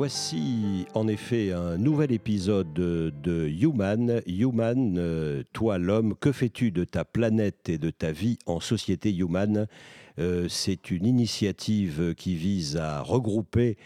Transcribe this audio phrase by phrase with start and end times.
[0.00, 4.22] Voici en effet un nouvel épisode de Human.
[4.26, 9.14] Human, euh, toi l'homme, que fais-tu de ta planète et de ta vie en société
[9.14, 9.66] Human?
[10.18, 13.76] Euh, C'est une initiative qui vise à regrouper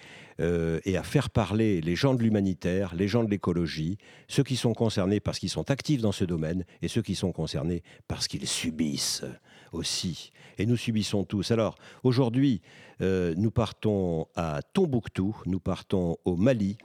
[0.41, 4.55] euh, et à faire parler les gens de l'humanitaire, les gens de l'écologie, ceux qui
[4.55, 8.29] sont concernés parce qu'ils sont actifs dans ce domaine et ceux qui sont concernés parce
[8.29, 9.25] qu'ils subissent
[9.75, 10.33] aussi.
[10.59, 11.51] Et nous subissons tous.
[11.51, 12.61] Alors aujourd'hui,
[13.01, 16.77] euh, nous partons à Tombouctou, nous partons au Mali.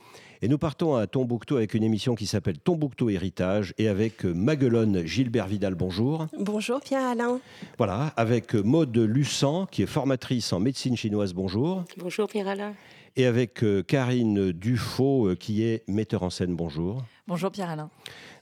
[0.42, 5.06] Et nous partons à Tombouctou avec une émission qui s'appelle Tombouctou Héritage et avec Maguelone
[5.06, 6.28] Gilbert Vidal, bonjour.
[6.40, 7.42] Bonjour Pierre-Alain.
[7.78, 11.84] Voilà, avec Maude Lussan qui est formatrice en médecine chinoise, bonjour.
[11.98, 12.74] Bonjour Pierre-Alain.
[13.18, 17.04] Et avec euh, Karine Dufaux euh, qui est metteur en scène, bonjour.
[17.28, 17.90] Bonjour Pierre-Alain.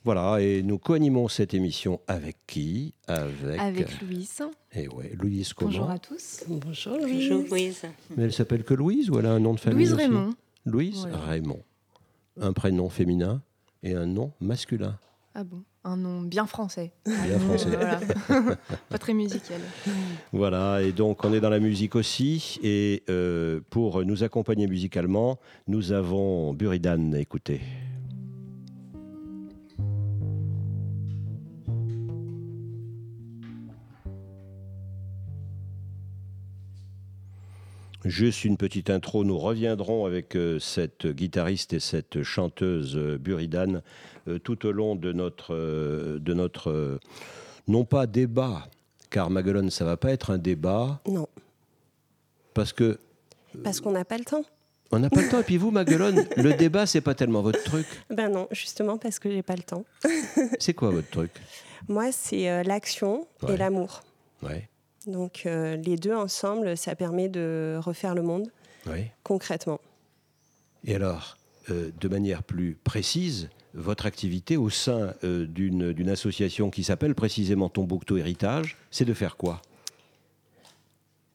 [0.08, 2.94] Voilà, et nous co-animons cette émission avec qui?
[3.08, 4.42] Avec, avec Louise.
[4.72, 5.70] Et eh ouais, Louise comment?
[5.70, 6.44] Bonjour à tous.
[6.48, 7.28] Bonjour Louise.
[7.28, 7.82] Bonjour Louise.
[8.16, 10.30] Mais elle s'appelle que Louise ou elle a un nom de famille Louise Raymond.
[10.64, 11.62] Louise Raymond.
[12.40, 13.42] Un prénom féminin
[13.82, 14.98] et un nom masculin.
[15.34, 15.62] Ah bon?
[15.84, 16.90] Un nom bien français.
[17.04, 17.78] Bien français.
[18.88, 19.60] Pas très musical.
[20.32, 22.58] Voilà, et donc on est dans la musique aussi.
[22.62, 27.60] Et euh, pour nous accompagner musicalement, nous avons Buridan, écoutez.
[38.08, 43.82] Juste une petite intro, nous reviendrons avec euh, cette guitariste et cette chanteuse euh, Buridan
[44.28, 47.00] euh, tout au long de notre, de notre
[47.66, 48.66] non pas débat,
[49.10, 51.02] car Maguelone, ça va pas être un débat.
[51.06, 51.28] Non.
[52.54, 52.98] Parce que.
[53.62, 54.44] Parce qu'on n'a pas le temps.
[54.90, 55.40] On n'a pas le temps.
[55.40, 57.86] Et puis vous, Maguelone, le débat, c'est pas tellement votre truc.
[58.08, 59.84] Ben non, justement parce que j'ai pas le temps.
[60.58, 61.32] c'est quoi votre truc?
[61.88, 64.00] Moi, c'est l'action et l'amour.
[64.42, 64.66] Ouais.
[65.06, 68.50] Donc euh, les deux ensemble, ça permet de refaire le monde
[69.22, 69.80] concrètement.
[70.84, 71.36] Et alors,
[71.68, 77.68] euh, de manière plus précise, votre activité au sein euh, d'une association qui s'appelle précisément
[77.68, 79.60] Tombouctou Héritage, c'est de faire quoi?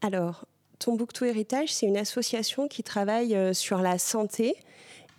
[0.02, 0.48] Alors,
[0.80, 4.56] Tombouctou Héritage, c'est une association qui travaille sur la santé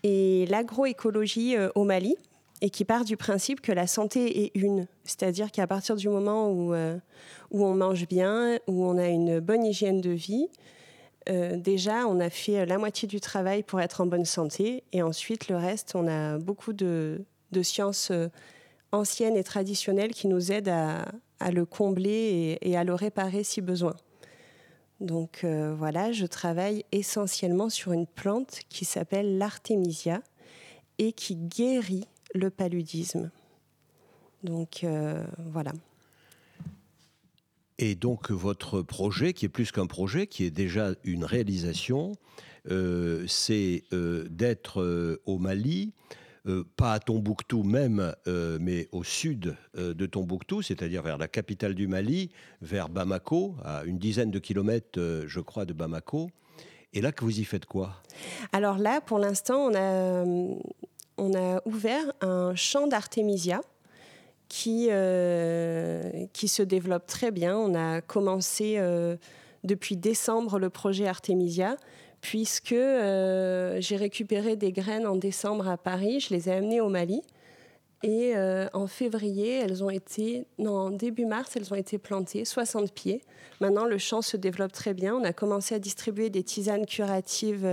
[0.03, 2.17] et l'agroécologie au Mali
[2.61, 4.87] et qui part du principe que la santé est une.
[5.05, 6.99] C'est-à-dire qu'à partir du moment où, euh,
[7.51, 10.49] on mange bien, où on a une bonne hygiène de vie,
[11.29, 14.85] euh, déjà, on a fait la moitié du travail pour être en bonne santé.
[14.93, 17.25] Et ensuite, le reste, on a beaucoup de,
[17.63, 18.29] sciences euh,
[18.93, 23.95] anciennes et traditionnelles qui nous aident à, le combler et, à le réparer si besoin.
[25.01, 30.23] Donc voilà, je travaille essentiellement sur une plante qui s'appelle l'artémisia
[30.97, 33.31] et qui guérit le paludisme.
[34.43, 35.73] Donc euh, voilà.
[37.79, 42.13] Et donc votre projet, qui est plus qu'un projet, qui est déjà une réalisation,
[42.71, 45.93] euh, c'est euh, d'être au Mali,
[46.77, 48.15] pas à Tombouctou même,
[48.61, 52.31] mais au sud de Tombouctou, c'est-à-dire vers la capitale du Mali,
[52.61, 56.29] vers Bamako, à une dizaine de kilomètres, je crois, de Bamako.
[56.93, 58.03] Et là, que vous y faites quoi?
[58.53, 60.25] Alors là, pour l'instant, on a
[61.17, 63.61] on a ouvert un champ d'artémisia
[64.49, 67.57] qui, euh, qui se développe très bien.
[67.57, 69.17] On a commencé euh,
[69.65, 71.77] depuis décembre le projet Artemisia,
[72.21, 76.89] puisque euh, j'ai récupéré des graines en décembre à Paris, je les ai amenées au
[76.89, 77.23] Mali.
[78.07, 78.35] Et
[78.75, 83.23] en février, elles ont été, non, début mars, elles ont été plantées, 60 pieds.
[83.61, 85.15] Maintenant, le champ se développe très bien.
[85.15, 87.67] On a commencé à distribuer des tisanes curatives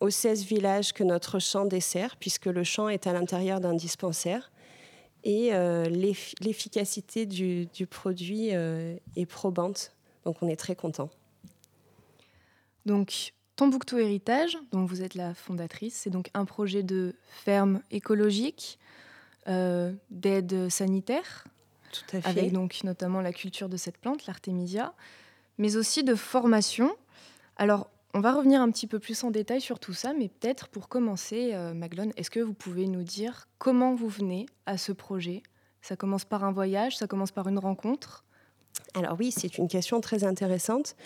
[0.00, 4.50] aux 16 villages que notre champ dessert, puisque le champ est à l'intérieur d'un dispensaire.
[5.24, 5.84] Et euh,
[6.40, 9.92] l'efficacité du, produit euh, est probante.
[10.24, 11.10] Donc on est très content.
[12.86, 17.14] Donc Tombouctou Héritage, dont vous êtes la fondatrice, c'est donc un projet de
[17.44, 18.78] ferme écologique,
[19.48, 21.44] euh, d'aide sanitaire,
[21.92, 22.28] Tout à fait.
[22.28, 24.94] avec donc notamment la culture de cette plante, l'artémisia,
[25.58, 26.94] mais aussi de formation.
[27.56, 30.68] Alors on va revenir un petit peu plus en détail sur tout ça, mais peut-être
[30.68, 34.92] pour commencer, euh, Maglone, est-ce que vous pouvez nous dire comment vous venez à ce
[34.92, 35.42] projet?
[35.82, 38.24] Ça commence par un voyage, ça commence par une rencontre?
[38.94, 40.96] Alors oui, c'est une question très intéressante.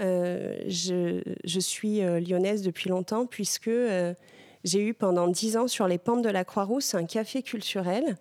[0.00, 3.70] Euh, je, suis euh, lyonnaise depuis longtemps puisque
[4.64, 8.16] j'ai eu pendant dix ans sur les pentes de la Croix-Rousse un café culturel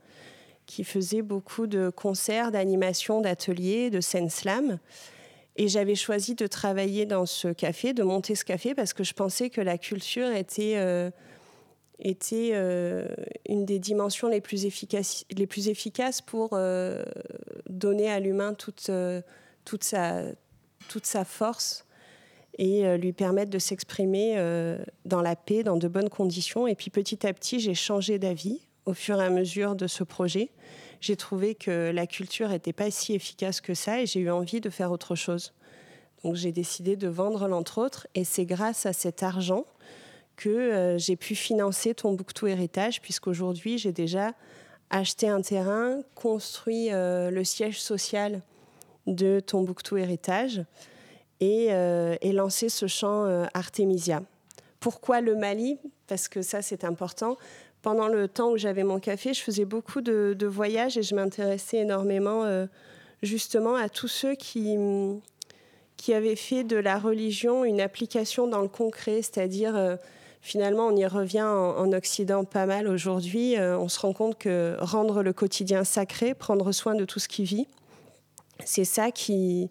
[0.66, 4.78] qui faisait beaucoup de concerts, d'animations, d'ateliers, de scènes slam.
[5.60, 9.14] Et j'avais choisi de travailler dans ce café, de monter ce café, parce que je
[9.14, 11.12] pensais que la culture était, euh,
[12.00, 13.06] était euh,
[13.46, 17.04] une des dimensions les plus, efficaces, les plus efficaces pour euh,
[17.70, 18.90] donner à l'humain toute,
[19.66, 20.22] toute, sa,
[20.88, 21.86] toute sa force
[22.58, 24.38] et lui permettre de s'exprimer
[25.06, 26.68] dans la paix, dans de bonnes conditions.
[26.68, 30.04] Et puis petit à petit, j'ai changé d'avis au fur et à mesure de ce
[30.06, 30.52] projet
[31.02, 34.62] j'ai trouvé que la culture n'était pas si efficace que ça et j'ai eu envie
[34.62, 35.54] de faire autre chose.
[36.24, 39.66] Donc j'ai décidé de vendre l'entre autres et c'est grâce à cet argent
[40.36, 44.34] que euh, j'ai pu financer Tombouctou Héritage puisqu'aujourd'hui j'ai déjà
[44.90, 48.42] acheté un terrain, construit euh, le siège social
[49.08, 50.64] de Tombouctou Héritage
[51.40, 54.24] et, euh, et lancé ce champ Artemisia.
[54.80, 55.80] Pourquoi le Mali?
[56.08, 57.38] Parce que ça c'est important
[57.82, 61.78] pendant le temps où j'avais mon café, je faisais beaucoup de, voyages et je m'intéressais
[61.78, 62.66] énormément euh,
[63.24, 64.78] justement à tous ceux qui,
[65.98, 69.96] qui avaient fait de la religion une application dans le concret, c'est-à-dire euh,
[70.42, 74.76] finalement on y revient en, Occident pas mal aujourd'hui, euh, on se rend compte que
[74.80, 77.68] rendre le quotidien sacré, prendre soin de tout ce qui vit,
[78.66, 79.70] c'est ça qui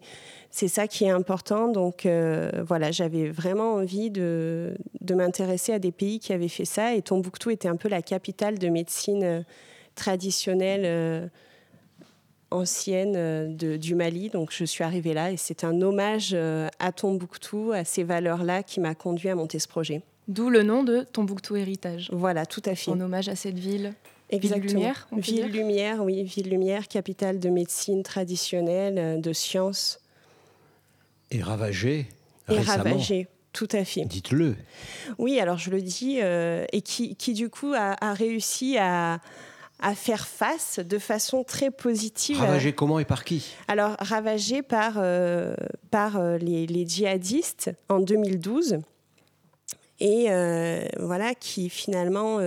[0.51, 1.67] c'est ça qui est important.
[1.67, 4.75] Donc euh, voilà, j'avais vraiment envie de,
[5.09, 6.95] m'intéresser à des pays qui avaient fait ça.
[6.95, 9.41] Et Tombouctou était un peu la capitale de médecine euh,
[9.95, 11.27] traditionnelle euh,
[12.51, 14.29] ancienne du Mali.
[14.29, 18.79] Donc je suis arrivée là et c'est un hommage à Tombouctou, à ces valeurs-là qui
[18.79, 20.01] m'a conduit à monter ce projet.
[20.27, 22.09] D'où le nom de Tombouctou Héritage.
[22.11, 22.89] Voilà, tout à fait.
[22.89, 23.93] En hommage à cette ville.
[24.29, 24.67] Exactement.
[24.67, 29.99] Ville Lumière, Ville Lumière, oui, Ville Lumière, capitale de médecine traditionnelle, de sciences.
[31.31, 32.07] Et ravagé
[32.49, 34.05] Et ravagé, tout à fait.
[34.05, 34.55] Dites-le.
[35.17, 39.19] Oui, alors je le dis, euh, et qui, qui, du coup a, réussi à,
[39.79, 42.39] à, faire face de façon très positive.
[42.39, 43.53] Ravagé comment et par qui?
[43.67, 45.55] Alors ravagé par, euh,
[45.91, 48.79] par euh, les, les, djihadistes en 2012,
[49.99, 50.27] et
[50.97, 52.39] voilà, qui finalement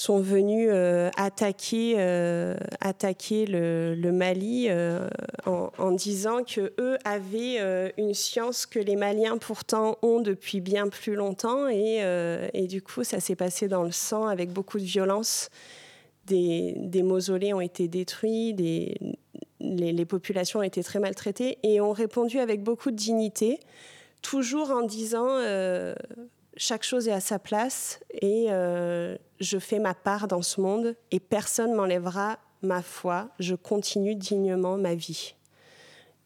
[0.00, 5.10] sont venus euh, attaquer, euh, attaquer le, Mali euh,
[5.44, 11.16] en, disant que eux avaient une science que les Maliens pourtant ont depuis bien plus
[11.16, 15.50] longtemps et, du coup ça s'est passé dans le sang avec beaucoup de violence.
[16.24, 18.94] Des, des mausolées ont été détruits, des,
[19.60, 23.60] les, populations ont été très maltraitées et ont répondu avec beaucoup de dignité,
[24.22, 25.40] toujours en disant
[26.56, 28.48] chaque chose est à sa place et
[29.40, 33.30] je fais ma part dans ce monde et personne m'enlèvera ma foi.
[33.38, 35.34] Je continue dignement ma vie.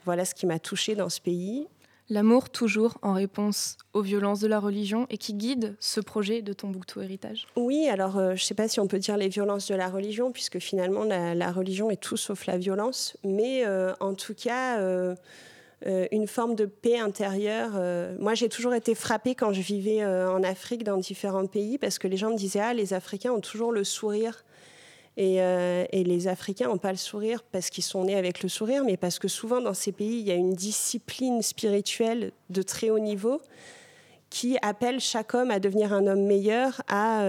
[0.05, 1.69] Voilà ce qui m'a touchée dans ce pays.
[2.11, 6.53] L'amour toujours en réponse aux violences de la religion et qui guide ce projet de
[6.53, 9.69] Tombouctou Héritage Oui, alors euh, je ne sais pas si on peut dire les violences
[9.69, 14.13] de la religion, puisque finalement la, religion est tout sauf la violence, mais euh, en
[14.13, 15.15] tout cas euh,
[15.85, 17.73] une forme de paix intérieure.
[17.77, 21.77] Euh, moi, j'ai toujours été frappée quand je vivais euh, en Afrique, dans différents pays,
[21.79, 24.45] parce que les gens me disaient Ah, les Africains ont toujours le sourire.
[25.17, 25.39] Et,
[25.93, 29.21] les Africains n'ont pas le sourire parce qu'ils sont nés avec le sourire, mais parce
[29.21, 33.41] que souvent dans ces pays, il y a une discipline spirituelle de très haut niveau
[34.29, 37.21] qui appelle chaque homme à devenir un homme meilleur, à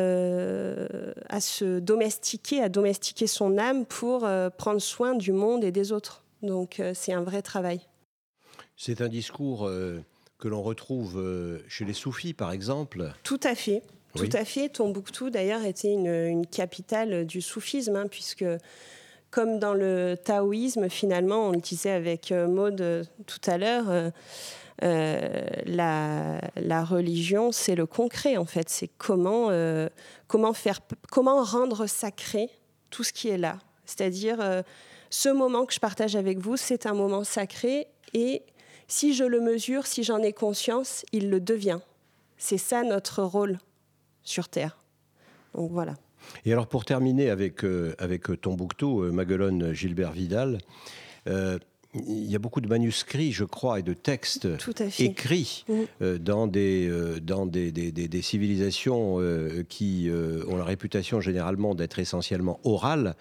[1.40, 6.24] se domestiquer, à domestiquer son âme pour prendre soin du monde et des autres.
[6.42, 7.82] Donc c'est un vrai travail.
[8.78, 10.04] C'est un discours euh,
[10.38, 13.12] que l'on retrouve euh, chez les soufis, par exemple.
[13.24, 13.82] Tout à fait.
[14.16, 14.70] Tout à fait.
[14.70, 18.46] Tombouctou, d'ailleurs, était une, capitale du soufisme, hein, puisque,
[19.30, 24.12] comme dans le taoïsme, finalement, on le disait avec euh, Maud tout à l'heure,
[24.82, 28.70] la, la, religion, c'est le concret, en fait.
[28.70, 29.50] C'est comment,
[30.28, 30.80] comment, faire,
[31.12, 32.50] comment rendre sacré
[32.90, 33.60] tout ce qui est là.
[33.86, 34.64] C'est-à-dire,
[35.10, 38.44] ce moment que je partage avec vous, c'est un moment sacré et
[38.88, 41.80] si je le mesure, si j'en ai conscience, il le devient.
[42.38, 43.60] C'est ça notre rôle
[44.24, 44.78] sur Terre.
[45.54, 45.96] Donc voilà.
[46.46, 50.58] Et alors pour terminer avec, euh, avec Tombouctou, euh, Maguelone Gilbert Vidal,
[51.28, 51.58] euh,
[51.94, 54.50] il y a beaucoup de manuscrits, je crois, et de textes
[55.00, 56.18] écrits mm.
[56.18, 59.20] dans, des, dans des, des, des, civilisations
[59.70, 60.12] qui
[60.46, 63.16] ont la réputation généralement d'être essentiellement orales,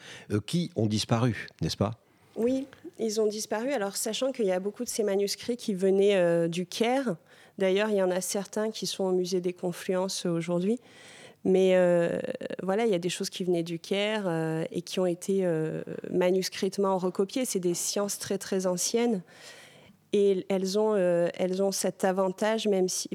[0.47, 2.01] qui ont disparu, n'est-ce pas?
[2.35, 2.67] Oui,
[2.99, 3.73] ils ont disparu.
[3.73, 7.17] Alors, sachant qu'il y a beaucoup de ces manuscrits qui venaient euh, du Caire.
[7.59, 10.79] D'ailleurs, il y en a certains qui sont au musée des Confluences aujourd'hui.
[11.45, 12.19] Mais euh,
[12.63, 15.47] voilà, il y a des choses qui venaient du Caire euh, et qui ont été
[16.11, 17.45] manuscritement recopiées.
[17.45, 19.23] C'est des sciences très, très anciennes.
[20.13, 23.11] Et elles ont, elles ont cet avantage, même si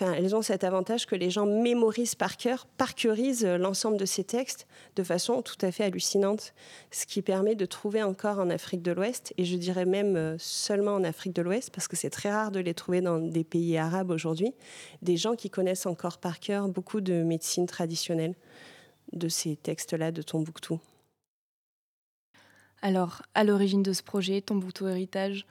[0.00, 4.66] elles ont cet avantage que les gens mémorisent par cœur, parcourisent l'ensemble de ces textes
[4.96, 6.54] de façon tout à fait hallucinante,
[6.90, 10.36] ce qui permet de trouver encore en Afrique de l'Ouest, et je dirais même euh,
[10.38, 13.44] seulement en Afrique de l'Ouest, parce que c'est très rare de les trouver dans des
[13.44, 14.54] pays arabes aujourd'hui,
[15.02, 18.34] des gens qui connaissent encore par cœur beaucoup de médecine traditionnelle
[19.12, 20.78] de ces textes-là de Tombouctou.
[22.82, 25.46] Alors, à l'origine de ce projet, Tombouctou Héritage,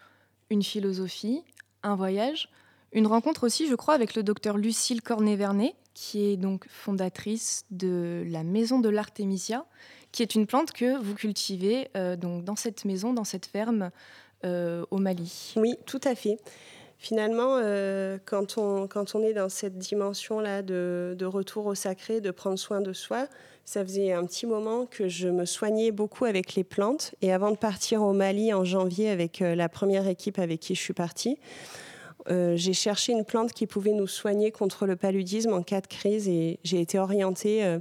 [0.50, 1.43] une philosophie,
[1.84, 2.50] un voyage,
[2.91, 8.24] une rencontre aussi, je crois, avec le docteur Lucille Cornet-Vernet, qui est donc fondatrice de
[8.27, 9.65] la Maison de l'Artémisia,
[10.12, 13.91] qui est une plante que vous cultivez euh, donc dans cette maison, dans cette ferme
[14.46, 15.53] euh, au Mali.
[15.58, 16.38] Oui, tout à fait.
[16.98, 22.19] Finalement, euh, quand, on, quand on est dans cette dimension-là de, de, retour au sacré,
[22.19, 23.27] de prendre soin de soi,
[23.63, 27.13] ça faisait un petit moment que je me soignais beaucoup avec les plantes.
[27.22, 30.81] Et avant de partir au Mali en janvier avec la première équipe avec qui je
[30.81, 31.38] suis partie,
[32.32, 35.88] euh, j'ai cherché une plante qui pouvait nous soigner contre le paludisme en cas de
[35.88, 37.80] crise et j'ai été orientée euh,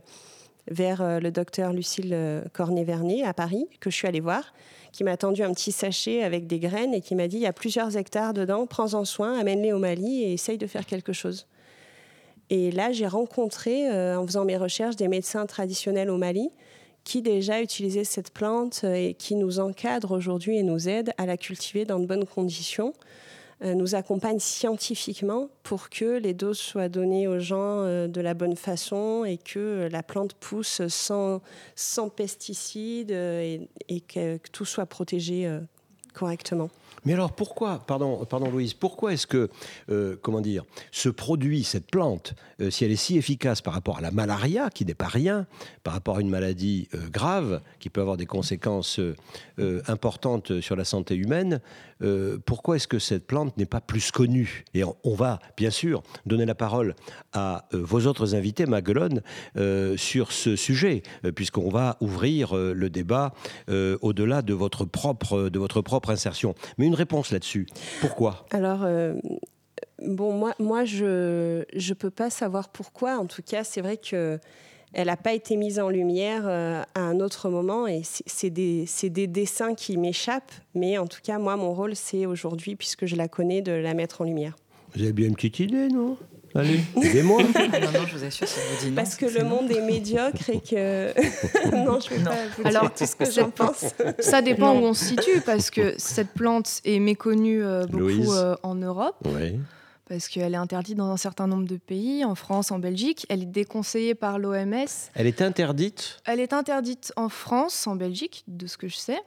[0.71, 2.17] vers euh, le docteur Lucille
[2.55, 4.55] Cornet-Vernier à Paris, que je suis allée voir,
[4.93, 7.47] qui m'a tendu un petit sachet avec des graines et qui m'a dit il y
[7.47, 11.47] a plusieurs hectares dedans, prends-en soin, amène-les au Mali et essaye de faire quelque chose.
[12.51, 16.49] Et là, j'ai rencontré, en faisant mes recherches, des médecins traditionnels au Mali
[17.05, 21.37] qui déjà utilisaient cette plante et qui nous encadrent aujourd'hui et nous aident à la
[21.37, 22.95] cultiver dans de bonnes conditions.
[23.65, 28.33] Euh, nous accompagne scientifiquement pour que les doses soient données aux gens euh, de la
[28.33, 31.41] bonne façon et que la plante pousse sans,
[32.15, 35.51] pesticides euh, et, que, tout soit protégé
[36.19, 36.71] correctement.
[37.05, 39.49] Mais alors pourquoi, pardon, pardon Louise, pourquoi est-ce que,
[40.21, 42.35] comment dire, ce produit, cette plante,
[42.71, 45.47] si elle est si efficace par rapport à la malaria, qui n'est pas rien,
[45.85, 49.01] par rapport à une maladie grave, qui peut avoir des conséquences
[49.87, 51.61] importantes sur la santé humaine,
[52.03, 54.65] euh, pourquoi est-ce que cette plante n'est pas plus connue?
[54.75, 56.95] Et on, va, bien sûr, donner la parole
[57.33, 59.23] à euh, vos autres invités, Maguelone,
[59.57, 61.03] euh, sur ce sujet,
[61.35, 63.33] puisqu'on va ouvrir le débat
[63.69, 66.55] au-delà de, votre propre, de votre propre insertion.
[66.77, 67.67] Mais une réponse là-dessus.
[68.01, 68.47] Pourquoi?
[68.51, 68.87] Alors.
[70.01, 73.19] Bon, moi, moi je ne peux pas savoir pourquoi.
[73.19, 74.39] En tout cas, c'est vrai que
[74.93, 78.87] elle n'a pas été mise en lumière euh, à un autre moment et c'est des,
[79.03, 80.53] des, dessins qui m'échappent.
[80.75, 83.95] Mais en tout cas, moi, mon rôle, c'est aujourd'hui, puisque je la connais, de la
[83.95, 84.57] mettre en lumière.
[84.95, 86.17] Vous avez bien une petite idée, non?
[86.59, 87.43] Allez, aidez-moi.
[87.43, 88.97] non, non, je vous assure, si vous non.
[88.97, 91.13] Parce que le monde est médiocre et que.
[91.73, 93.85] non, je ne vais pas vous Alors, tout ce que j'en pense.
[94.19, 98.57] Ça dépend où on se situe, parce que cette plante est méconnue euh, beaucoup euh,
[98.63, 99.17] en Europe.
[99.25, 99.59] Oui
[100.09, 103.27] parce qu'elle est interdite dans un certain nombre de pays, en France, en Belgique.
[103.29, 104.87] Elle est déconseillée par l'OMS.
[105.15, 106.21] Elle est interdite?
[106.25, 109.19] Elle est interdite en France, en Belgique, de ce que je sais.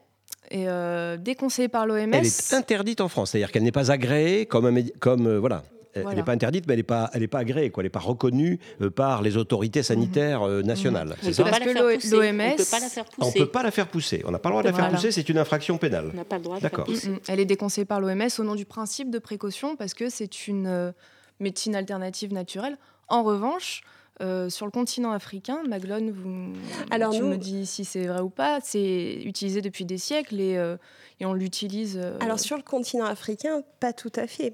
[0.50, 2.14] Et euh, déconseillée par l'OMS.
[2.14, 5.64] Elle est interdite en France, c'est-à-dire qu'elle n'est pas agréée comme, un, comme euh, voilà
[5.94, 7.82] elle n'est pas interdite, mais elle n'est pas, elle pas agréée, quoi.
[7.82, 11.16] Elle n'est pas reconnue euh, par les autorités sanitaires euh, nationales.
[11.22, 13.28] C'est ça Parce que l'OMS, on peut pas la faire pousser.
[13.28, 14.24] On peut pas la faire pousser.
[14.26, 15.12] On n'a pas le droit de la faire pousser.
[15.12, 16.12] C'est une infraction pénale.
[16.14, 17.10] On n'a pas le droit de la faire pousser.
[17.10, 17.20] Mm, mm.
[17.28, 20.68] Elle est déconseillée par l'OMS au nom du principe de précaution parce que c'est une
[20.68, 20.92] euh,
[21.40, 22.78] médecine alternative naturelle.
[23.08, 23.82] En revanche,
[24.22, 26.54] euh, sur le continent africain, Maglone, vous,
[26.92, 30.58] Alors tu me dis si c'est vrai ou pas, c'est utilisé depuis des siècles et,
[30.58, 30.78] euh,
[31.20, 31.98] et on l'utilise.
[31.98, 34.54] Euh, Alors sur le continent africain, pas tout à fait.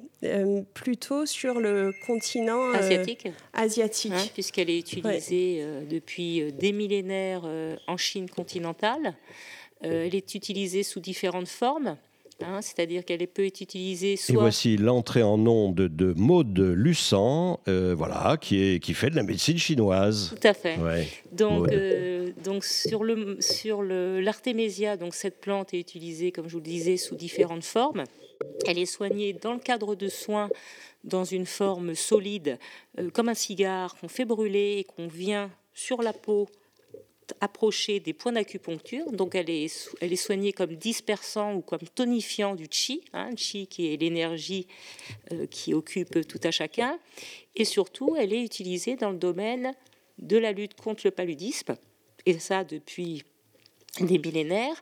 [0.74, 3.28] plutôt sur le continent asiatique.
[3.54, 4.14] asiatique.
[4.14, 7.44] Hein, puisqu'elle est utilisée depuis des millénaires
[7.88, 9.16] en Chine continentale.
[9.82, 11.98] elle est utilisée sous différentes formes.
[12.44, 14.36] Hein, c'est-à-dire qu'elle peut être utilisée soit...
[14.36, 19.10] Et voici l'entrée en nom de, de Maude Luçan, euh, voilà, qui, est, qui fait
[19.10, 20.36] de la médecine chinoise.
[20.39, 20.77] Tout à fait.
[21.32, 26.53] Donc, euh, donc sur le sur le l'artémésia, donc cette plante est utilisée, comme je
[26.53, 28.03] vous le disais, sous différentes formes.
[28.67, 30.50] Elle est soignée dans le cadre de soins
[31.03, 32.60] dans une forme solide,
[33.00, 36.48] euh, comme un cigare qu'on fait brûler et qu'on vient sur la peau
[37.41, 39.12] approcher des points d'acupuncture.
[39.12, 43.67] Donc elle est, elle est soignée comme dispersant ou comme tonifiant du chi, hein, chi
[43.67, 44.67] qui est l'énergie
[45.31, 47.00] euh, qui occupe tout à chacun.
[47.55, 49.74] Et surtout, elle est utilisée dans le domaine
[50.19, 51.75] de la lutte contre le paludisme,
[52.25, 53.24] et ça depuis
[54.00, 54.81] des millénaires.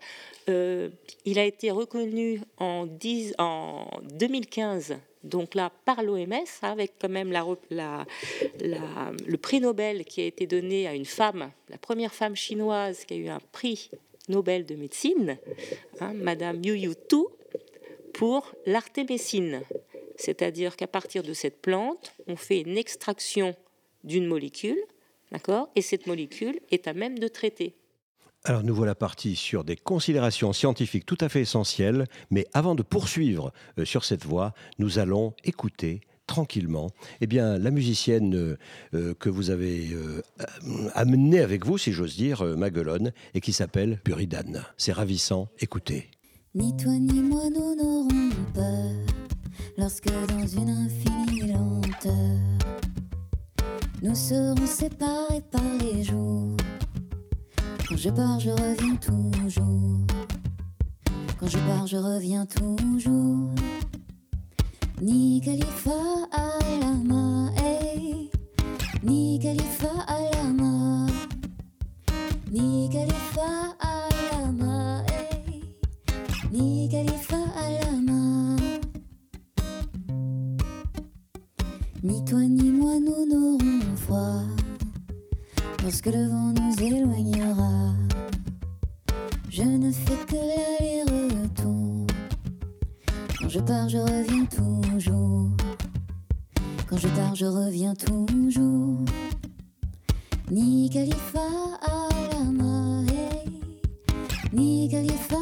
[0.50, 0.90] Euh,
[1.26, 7.34] il a été reconnu en, 10, en 2015 donc là par l'OMS, avec quand même
[7.72, 13.16] le prix Nobel qui a été donné à une femme, la première femme chinoise qui
[13.16, 13.90] a eu un prix
[14.30, 15.38] Nobel de médecine,
[16.00, 17.18] hein, Madame Yu Tu,
[18.14, 19.62] pour l'artémécine.
[20.16, 23.56] C'est-à-dire qu'à partir de cette plante, on fait une extraction
[24.04, 24.82] d'une molécule,
[25.32, 27.76] d'accord, et cette molécule est à même de traiter.
[28.48, 32.84] Alors nous voilà partis sur des considérations scientifiques tout à fait essentielles, mais avant de
[32.84, 38.58] poursuivre euh, sur cette voie, nous allons écouter tranquillement, eh bien, la musicienne
[38.92, 39.96] que vous avez
[40.96, 44.64] amenée avec vous, si j'ose dire, Maguelone, et qui s'appelle Buridan.
[44.76, 46.10] C'est ravissant, écoutez.
[46.56, 48.92] Ni toi ni moi nous n'aurons peur
[49.78, 52.40] lorsque dans une infinie lenteur
[54.02, 56.56] nous serons séparés par les jours.
[57.88, 60.08] Quand je pars, je reviens toujours.
[61.40, 63.52] Quand je pars, je reviens toujours.
[65.02, 65.92] Ni Khalifa
[66.32, 68.30] Alama, hey.
[69.04, 71.06] Ni Khalifa Alama.
[72.52, 75.62] Ni Khalifa Alama, hey.
[76.52, 77.38] Ni Khalifa
[77.68, 78.56] Alama.
[82.02, 84.55] Ni toi ni moi nous n'aurons froid
[85.86, 87.94] lorsque le vent nous éloignera.
[89.50, 92.08] Je ne fais que l'aller-retour.
[93.40, 95.52] Quand je pars, je reviens toujours.
[96.90, 99.06] Quand je pars, je reviens toujours.
[100.50, 101.48] Ni Khalifa
[101.84, 103.62] Alama, hey.
[104.54, 105.38] Ni Khalifa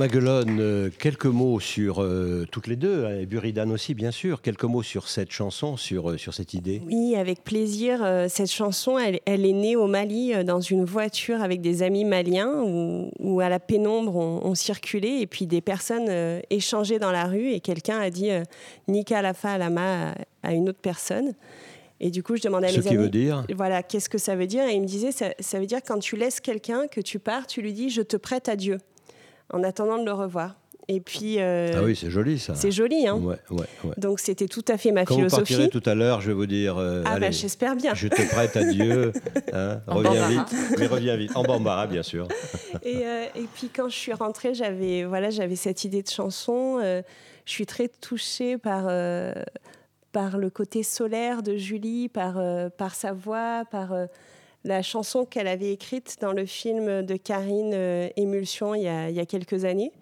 [0.00, 4.40] Maguelone, euh, quelques mots sur euh, toutes les deux, hein, et Buridan aussi bien sûr,
[4.40, 6.80] quelques mots sur cette chanson, sur, euh, sur cette idée.
[6.86, 8.00] Oui, avec plaisir.
[8.28, 12.62] Cette chanson, elle, elle est née au Mali dans une voiture avec des amis maliens
[12.64, 17.12] où, où à la pénombre on, on circulait et puis des personnes euh, échangeaient dans
[17.12, 18.42] la rue et quelqu'un a dit euh,
[18.88, 21.34] Nika Lafa Alama à, à une autre personne.
[22.00, 22.96] Et du coup, je demandais à Ce mes qui amis.
[23.02, 24.64] veut dire Voilà, qu'est-ce que ça veut dire?
[24.64, 27.46] Et il me disait, ça, ça veut dire quand tu laisses quelqu'un, que tu pars,
[27.46, 28.78] tu lui dis, je te prête à Dieu,
[29.52, 30.56] en attendant de le revoir.
[30.88, 32.56] Et puis, euh, Ah oui, c'est joli ça.
[32.56, 33.94] c'est joli, hein Ouais, ouais, ouais.
[33.96, 35.42] Donc c'était tout à fait ma Quand vous philosophie.
[35.54, 37.94] partirez tout à l'heure, je vais vous dire, euh, ah allez, bah j'espère bien.
[37.94, 39.12] je te prête à Dieu,
[39.52, 40.28] hein, En reviens bambara.
[40.30, 42.26] vite, mais reviens vite, en bambara bien sûr.
[42.82, 46.78] Et, euh, et puis quand je suis rentrée, j'avais voilà, j'avais cette idée de chanson.
[46.82, 47.02] euh,
[47.44, 49.32] je suis très touchée par euh,
[50.10, 54.06] par le côté solaire de Julie, par euh, par sa voix, par euh,
[54.64, 59.26] la chanson qu'elle avait écrite dans le film de Karine euh, Émulsion il y, a,
[59.26, 59.92] quelques années.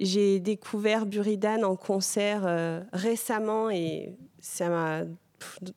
[0.00, 5.02] J'ai découvert Buridan en concert euh, récemment et ça m'a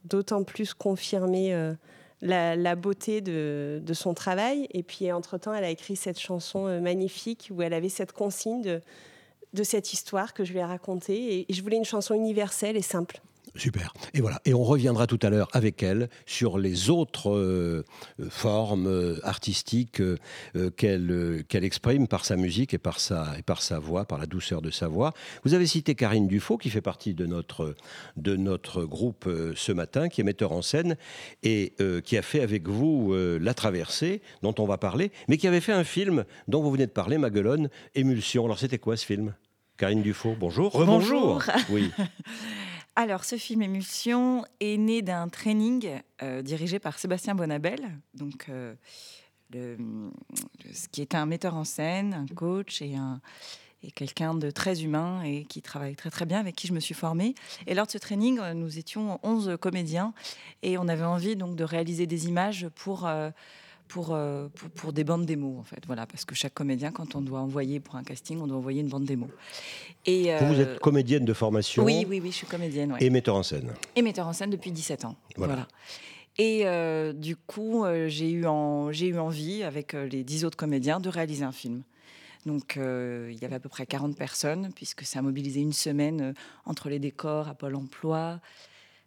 [0.06, 1.74] d'autant plus confirmé euh,
[2.22, 4.68] la, beauté de, son travail.
[4.72, 8.62] Et puis, entre-temps, elle a écrit cette chanson magnifique où elle avait cette consigne
[9.54, 11.46] de, cette histoire que je lui ai racontée.
[11.50, 13.22] Et je voulais une chanson universelle et simple.
[13.60, 13.94] Super.
[14.14, 14.40] Et voilà.
[14.46, 17.84] Et on reviendra tout à l'heure avec elle sur les autres euh,
[18.20, 20.18] euh, formes euh, artistiques euh,
[20.78, 24.18] qu'elle euh, qu'elle exprime par sa musique et par sa, et par sa voix, par
[24.18, 25.14] la douceur de sa voix.
[25.44, 27.76] Vous avez cité Karine Dufaux, qui fait partie de notre,
[28.16, 30.96] de notre groupe ce matin, qui est metteur en scène
[31.44, 35.62] et qui a fait avec vous La Traversée, dont on va parler, mais qui avait
[35.62, 38.46] fait un film dont vous venez de parler, Maguelone, Émulsion.
[38.46, 39.34] Alors c'était quoi ce film?
[39.78, 40.72] Karine Dufaux, bonjour.
[40.86, 41.42] Bonjour.
[41.70, 41.92] Oui.
[43.02, 47.80] Alors, ce film Émulsion est né d'un training euh, dirigé par Sébastien Bonabel,
[48.14, 48.76] donc, euh,
[49.54, 53.22] ce qui est un metteur en scène, un coach et, un,
[53.84, 56.82] et quelqu'un de très humain et qui travaille très très bien, avec qui je me
[56.82, 57.36] suis formée.
[57.68, 60.14] Et lors de ce training, euh, nous étions 11 comédiens
[60.62, 63.10] et on avait envie donc de réaliser des images pour...
[63.90, 65.82] pour, euh, pour, pour des bandes démos, en fait.
[65.88, 68.80] Voilà, parce que chaque comédien, quand on doit envoyer pour un casting, on doit envoyer
[68.80, 69.28] une bande démo.
[70.06, 72.94] Et, Vous, vous euh, êtes comédienne de formation Oui, oui, oui, je suis comédienne.
[72.94, 73.74] ouais et metteur en scène.
[73.98, 75.16] et metteur en scène depuis 17 ans.
[75.36, 75.54] Voilà.
[75.56, 75.68] Voilà.
[76.38, 81.10] Et euh, du coup, j'ai eu, en- eu envie, avec les 10 autres comédiens, de
[81.10, 81.84] réaliser un film.
[82.46, 85.74] Donc, euh, il y avait à peu près 40 personnes, puisque ça a mobilisé une
[85.74, 86.34] semaine
[86.66, 88.40] entre les décors à Pôle emploi,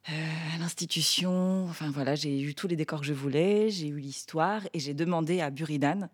[0.09, 1.65] euh, à l'institution.
[1.65, 4.95] Enfin, voilà, j'ai eu tous les décors que je voulais, j'ai eu l'histoire, et j'ai
[4.95, 6.09] demandé à Buridan,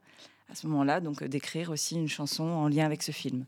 [0.51, 3.45] à ce moment-là, donc euh, d'écrire aussi une chanson en lien avec ce film.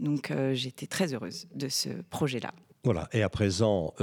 [0.00, 2.52] Donc, euh, j'étais très heureuse de ce projet-là.
[2.84, 3.94] Voilà, et à présent,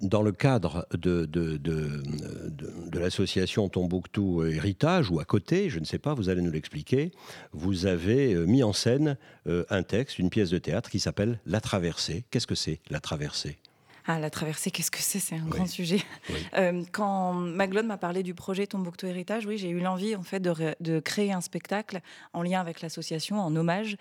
[0.00, 2.02] dans le cadre de, de, de,
[2.48, 7.10] de- l'association Tombouctou Héritage, ou à côté, je ne sais pas, vous allez nous l'expliquer,
[7.52, 12.24] vous avez mis en scène un texte, une pièce de théâtre qui s'appelle La Traversée.
[12.30, 13.58] Qu'est-ce que c'est, La Traversée?
[14.06, 16.00] Ah, la traversée, qu'est-ce que c'est C'est un grand sujet.
[16.30, 16.36] Oui.
[16.54, 20.40] Euh, quand Maglone m'a parlé du projet Tombouctou Héritage, oui, j'ai eu l'envie en fait
[20.40, 22.00] de, ré- de créer un spectacle
[22.32, 23.96] en lien avec l'association, en hommage,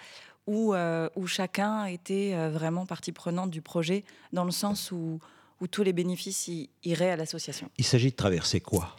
[0.48, 5.20] où, euh, où chacun était euh, vraiment partie prenante du projet, dans le sens où,
[5.62, 7.70] où tous les bénéfices y- iraient à l'association.
[7.78, 8.96] Il s'agit de traverser quoi?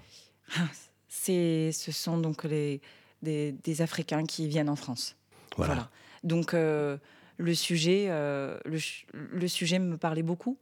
[1.08, 2.80] C'est, ce sont donc les,
[3.22, 5.16] des, des Africains qui viennent en France.
[5.56, 5.90] Voilà.
[6.24, 6.96] Donc euh,
[7.42, 10.58] le sujet, euh, le, sujet me parlait beaucoup.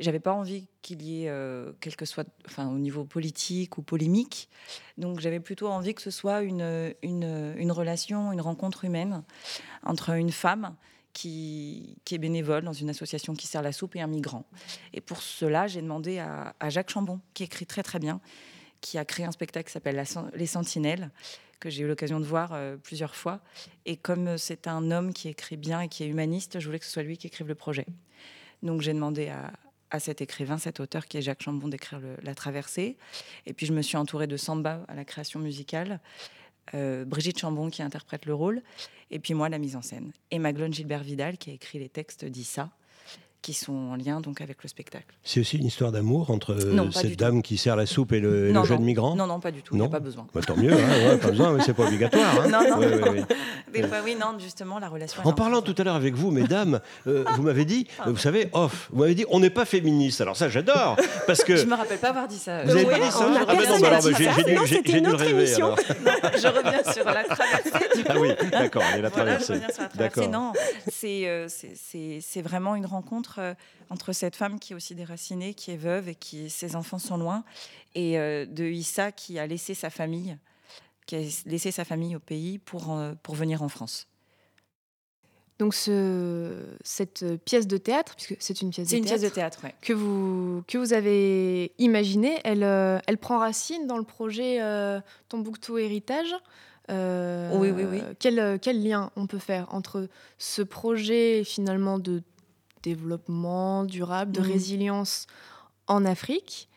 [0.00, 3.82] J'avais pas envie qu'il y ait euh, quel que soit, enfin au niveau politique ou
[3.82, 4.48] polémique.
[4.98, 9.22] Donc j'avais plutôt envie que ce soit une, une, relation, une rencontre humaine
[9.84, 10.74] entre une femme
[11.12, 14.44] qui, qui est bénévole dans une association qui sert la soupe et un migrant.
[14.92, 18.20] Et pour cela, j'ai demandé à, à Jacques Chambon, qui écrit très très bien,
[18.80, 21.10] qui a créé un spectacle qui s'appelle Les Sentinelles,
[21.64, 23.40] que j'ai eu l'occasion de voir euh, plusieurs fois.
[23.86, 26.78] Et comme euh, c'est un homme qui écrit bien et qui est humaniste, je voulais
[26.78, 27.86] que ce soit lui qui écrive le projet.
[28.62, 29.50] Donc j'ai demandé à,
[29.90, 32.98] à cet écrivain, cet auteur qui est Jacques Chambon, d'écrire La Traversée.
[33.46, 36.00] Et puis je me suis entourée de Samba à la création musicale,
[36.74, 38.62] euh, Brigitte Chambon qui interprète le rôle,
[39.10, 40.12] et puis moi la mise en scène.
[40.30, 42.70] Et Maglone Gilbert Vidal qui a écrit les textes d'Issa,
[43.44, 45.04] qui sont en lien donc avec le spectacle.
[45.22, 47.16] C'est aussi une histoire d'amour entre euh, Non, cette tout.
[47.16, 48.84] dame qui sert la soupe et le, Non, le jeune non.
[48.86, 50.26] migrant Non, non, pas du tout, il n'y a Non pas besoin.
[50.34, 50.76] Bah, Tant mieux, hein,
[51.10, 52.40] ouais, pas besoin, mais c'est pas obligatoire.
[52.40, 52.48] hein.
[52.50, 52.78] Non, non.
[52.78, 53.24] Ouais, ouais.
[53.74, 55.20] Des fois, oui, non, justement, la relation.
[55.26, 58.88] En parlant tout à l'heure avec vous, mesdames, euh, vous m'avez dit, vous savez, off,
[58.92, 60.22] vous m'avez dit, on n'est pas féministe.
[60.22, 62.62] Alors ça, j'adore, parce que Je me rappelle pas avoir dit ça.
[62.62, 63.18] vous n'avez Oui, pas dit ça.
[63.20, 63.98] on Ah non, bah
[64.64, 65.54] j'ai dû, le rêver.
[65.56, 65.76] alors.
[65.78, 68.04] Je reviens sur la traversée.
[68.08, 69.60] Ah oui, d'accord, la traversée.
[69.96, 70.30] D'accord.
[70.30, 70.52] Non,
[70.90, 73.54] c'est euh, c'est vraiment une rencontre euh,
[73.90, 77.16] entre cette femme qui est aussi déracinée, qui est veuve et qui ses enfants sont
[77.16, 77.44] loin,
[77.94, 80.36] et euh, de Issa qui a laissé sa famille,
[81.06, 84.06] qui a laissé sa famille au pays pour euh, pour venir en France.
[85.60, 89.34] Donc ce, cette pièce de théâtre, puisque c'est une pièce de une pièce théâtre de
[89.34, 89.74] théâtre, ouais.
[89.80, 92.64] que vous que vous avez imaginée, elle
[93.06, 96.34] elle prend racine dans le projet euh, Tombouctou Héritage.
[96.90, 98.02] Euh, Oui, oui, oui.
[98.18, 102.22] Quel, quel lien on peut faire entre ce projet finalement de
[102.84, 104.46] développement durable, de Mhm.
[104.46, 105.26] résilience
[105.86, 106.68] en Afrique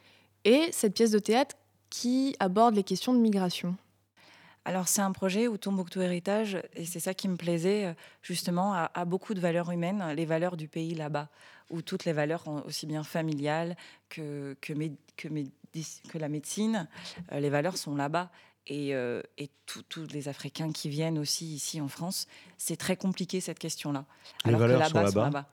[0.45, 1.55] et cette pièce de théâtre
[1.89, 3.75] qui aborde les questions de migration
[4.65, 8.73] Alors c'est un projet où Tombouctou Héritage, et c'est ça qui me plaisait euh, justement,
[8.73, 11.29] a, a beaucoup de valeurs humaines, les valeurs du pays là-bas,
[11.69, 13.75] où toutes les valeurs, aussi bien familiales
[14.09, 16.87] que, que, mé- que, médi- que la médecine,
[17.31, 18.29] euh, les valeurs sont là-bas.
[18.69, 23.39] Et, euh, et tous les Africains qui viennent aussi ici en France, c'est très compliqué
[23.39, 24.03] cette question-là.
[24.43, 25.45] Les Alors que valeurs sont là-bas, là-bas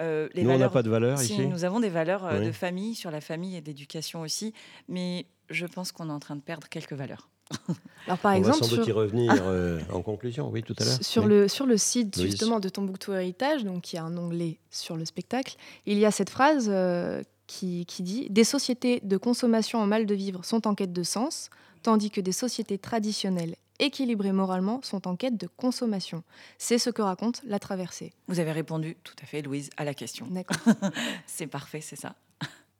[0.00, 2.24] Euh, les Nous, on n'a valeurs- pas de valeur si, ici nous avons des valeurs
[2.24, 2.46] euh, Oui.
[2.46, 4.54] de famille, sur la famille et d'éducation aussi,
[4.88, 7.28] mais je pense qu'on est en train de perdre quelques valeurs.
[8.06, 10.74] Alors par On exemple va sans doute sur- y revenir euh, en conclusion, oui, tout
[10.78, 10.98] à l'heure.
[11.02, 11.28] Sur Oui.
[11.28, 12.30] le, sur le site Louise.
[12.30, 16.06] justement de Tombouctou Héritage, donc il y a un onglet sur le spectacle, il y
[16.06, 20.42] a cette phrase euh, qui, qui dit Des sociétés de consommation en mal de vivre
[20.44, 21.50] sont en quête de sens,
[21.82, 26.22] tandis que des sociétés traditionnelles équilibrées moralement sont en quête de consommation.
[26.58, 28.12] C'est ce que raconte la traversée.
[28.28, 30.26] Vous avez répondu tout à fait, Louise, à la question.
[30.30, 30.56] D'accord.
[31.26, 32.14] C'est parfait, c'est ça.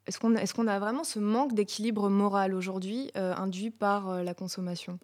[0.07, 4.35] Est-ce qu'on est a vraiment ce manque d'équilibre moral aujourd'hui euh, induit par euh, la
[4.35, 4.99] consommation?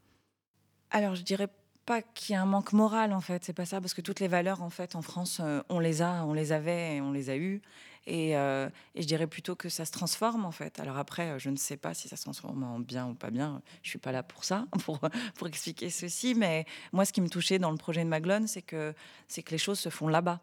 [0.90, 1.48] Alors, je dirais
[1.86, 3.44] pas qu'il y a un manque moral, en fait.
[3.44, 6.02] C'est pas ça, parce que toutes les valeurs, en fait, en France, euh, on les
[6.02, 7.62] a, on les avait, et on les a eues.
[8.08, 10.80] Et, euh, et je dirais plutôt que ça se transforme, en fait.
[10.80, 13.30] Alors après, euh, je ne sais pas si ça se transforme en bien ou pas
[13.30, 13.60] bien.
[13.82, 14.98] Je suis pas là pour ça, pour,
[15.46, 16.34] expliquer ceci.
[16.34, 18.94] Mais moi, ce qui me touchait dans le projet de Maglone, c'est que,
[19.28, 20.40] c'est que les choses se font là-bas.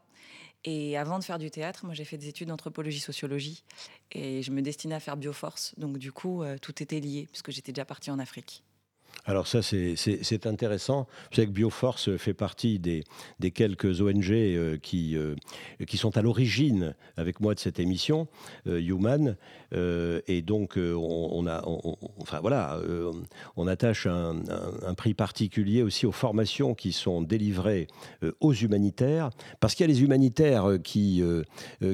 [0.63, 3.63] Et avant de faire du théâtre, moi j'ai fait des études d'anthropologie, sociologie,
[4.11, 5.75] et je me destinais à faire bioforce.
[5.77, 8.63] Donc du coup, euh, tout était lié, puisque j'étais déjà partie en Afrique.
[9.27, 11.07] Alors ça, c'est- intéressant.
[11.31, 13.03] Vous savez que Bioforce fait partie des,
[13.39, 15.33] des quelques ONG euh, qui, euh,
[15.87, 18.27] qui sont à l'origine avec moi de cette émission,
[18.67, 19.35] euh, Human.
[20.27, 21.61] Et donc, on, a,
[22.19, 22.79] enfin voilà,
[23.57, 27.87] on attache un, prix particulier aussi aux formations qui sont délivrées
[28.39, 31.21] aux humanitaires, parce qu'il y a les humanitaires qui,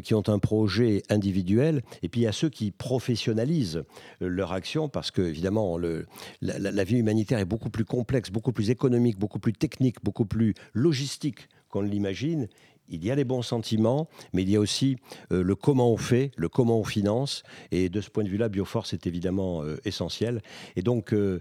[0.04, 3.84] qui ont un projet individuel, et puis il y a ceux qui professionnalisent
[4.20, 6.06] leur action, parce que évidemment, le,
[6.42, 10.54] la vie humanitaire est beaucoup plus complexe, beaucoup plus économique, beaucoup plus technique, beaucoup plus
[10.74, 12.48] logistique qu'on ne l'imagine.
[12.90, 14.98] Il y a les bons sentiments, mais il y a aussi
[15.32, 17.44] euh, le comment on fait, le comment on finance.
[17.72, 20.42] Et de ce point de vue-là, Bioforce est évidemment euh, essentiel.
[20.76, 21.40] Et donc, euh,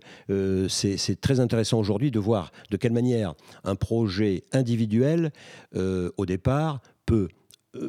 [0.68, 5.32] c'est très intéressant aujourd'hui de voir de quelle manière un projet individuel,
[5.74, 7.28] au départ, peut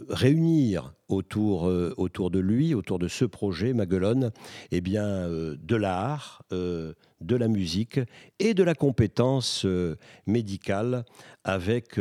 [0.09, 1.63] réunir autour,
[1.97, 4.31] autour de lui, autour de ce projet Maguelone,
[4.71, 6.95] eh bien, de l'art, de
[7.35, 7.99] la musique
[8.39, 9.65] et de la compétence
[10.25, 11.05] médicale
[11.43, 11.99] avec,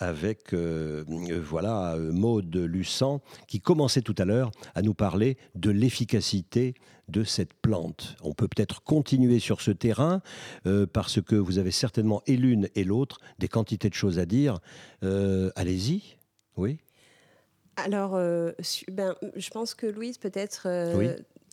[0.00, 6.74] avec voilà, Maude Luçan qui commençait tout à l'heure à nous parler de l'efficacité
[7.08, 8.16] de cette plante.
[8.22, 10.22] On peut peut-être continuer sur ce terrain
[10.66, 14.26] euh, parce que vous avez certainement et l'une et l'autre des quantités de choses à
[14.26, 14.58] dire.
[15.02, 16.16] Euh, allez-y,
[16.56, 16.78] oui.
[17.76, 18.52] Alors, euh,
[18.90, 20.66] ben, je pense que Louise peut-être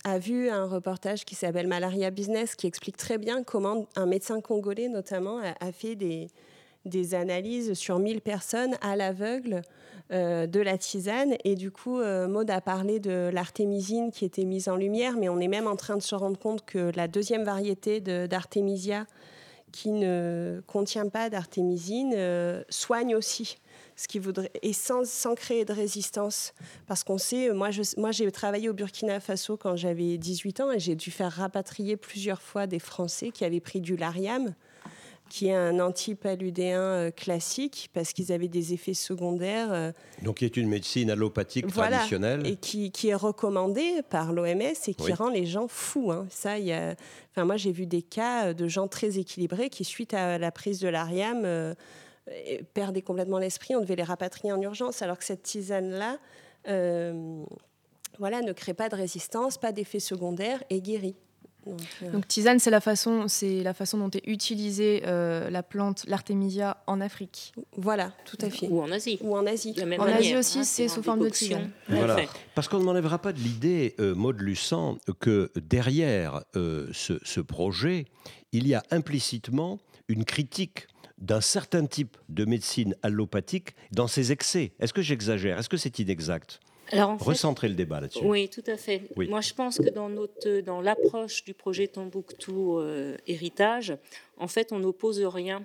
[0.06, 4.42] a vu un reportage qui s'appelle Malaria Business qui explique très bien comment un médecin
[4.42, 6.28] congolais notamment a, fait des,
[6.86, 9.62] des analyses sur 1000 personnes à l'aveugle
[10.12, 11.36] euh, de la tisane.
[11.46, 15.30] Et du coup, euh, Maud a parlé de l'artémisine qui était mise en lumière, mais
[15.30, 19.06] on est même en train de se rendre compte que la deuxième variété d'artémisia,
[19.72, 23.58] qui ne contient pas d'artémisine, euh, soigne aussi.
[23.96, 26.54] Ce qui voudrait, et sans, sans créer de résistance.
[26.88, 30.80] Parce qu'on sait, moi, moi j'ai travaillé au Burkina Faso quand j'avais 18 ans et
[30.80, 34.54] j'ai dû faire rapatrier plusieurs fois des Français qui avaient pris du lariam
[35.34, 39.72] qui est un antipaludéen euh, classique parce qu'ils avaient des effets secondaires.
[39.72, 42.46] Euh, Donc, qui est une médecine allopathique traditionnelle.
[42.46, 46.12] Et qui, qui, est recommandée par l'OMS et qui rend les gens fous.
[46.12, 46.28] Hein.
[46.30, 46.96] Ça, y a...
[47.32, 50.80] enfin, moi, j'ai vu des cas de gens très équilibrés qui, suite à la prise
[50.80, 51.74] de l'ariam, euh,
[52.74, 53.76] perdaient complètement l'esprit.
[53.76, 56.18] On devait les rapatrier en urgence, alors que cette tisane-là.
[58.20, 61.16] voilà, ne crée pas de résistance, pas d'effets secondaires et guérit.
[61.68, 66.06] Euh, Donc, tisane, c'est la façon, c'est la façon dont est utilisée euh, la plante,
[66.08, 67.54] l'artémisia en Afrique.
[67.78, 68.68] Voilà, tout à fait.
[68.68, 69.18] Ou en Asie.
[69.22, 69.76] Ou en Asie.
[69.82, 71.72] En Asie aussi, hein, c'est sous forme de tisane.
[71.88, 72.18] Voilà.
[72.56, 77.40] Parce qu'on ne m'enlèvera pas de l'idée, euh, Maud Luçan, que derrière euh, ce, ce
[77.40, 78.06] projet,
[78.52, 84.74] il y a implicitement une critique d'un certain type de médecine allopathique dans ses excès.
[84.80, 85.60] Est-ce que j'exagère?
[85.60, 86.60] Est-ce que c'est inexact?
[86.92, 88.24] Alors, Recentrer le débat là-dessus.
[88.24, 89.04] Oui, tout à fait.
[89.16, 93.96] Moi, je pense que dans, notre, dans l'approche du projet Tombouctou euh, Héritage,
[94.38, 95.64] en fait, on n'oppose rien.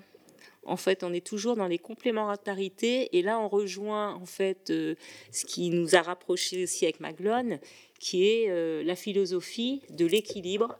[0.64, 3.16] En fait, on est toujours dans les complémentarités.
[3.16, 4.94] Et là, on rejoint en fait euh,
[5.32, 7.58] ce qui nous a rapprochés aussi avec Maglone,
[7.98, 10.78] qui est euh, la philosophie de l'équilibre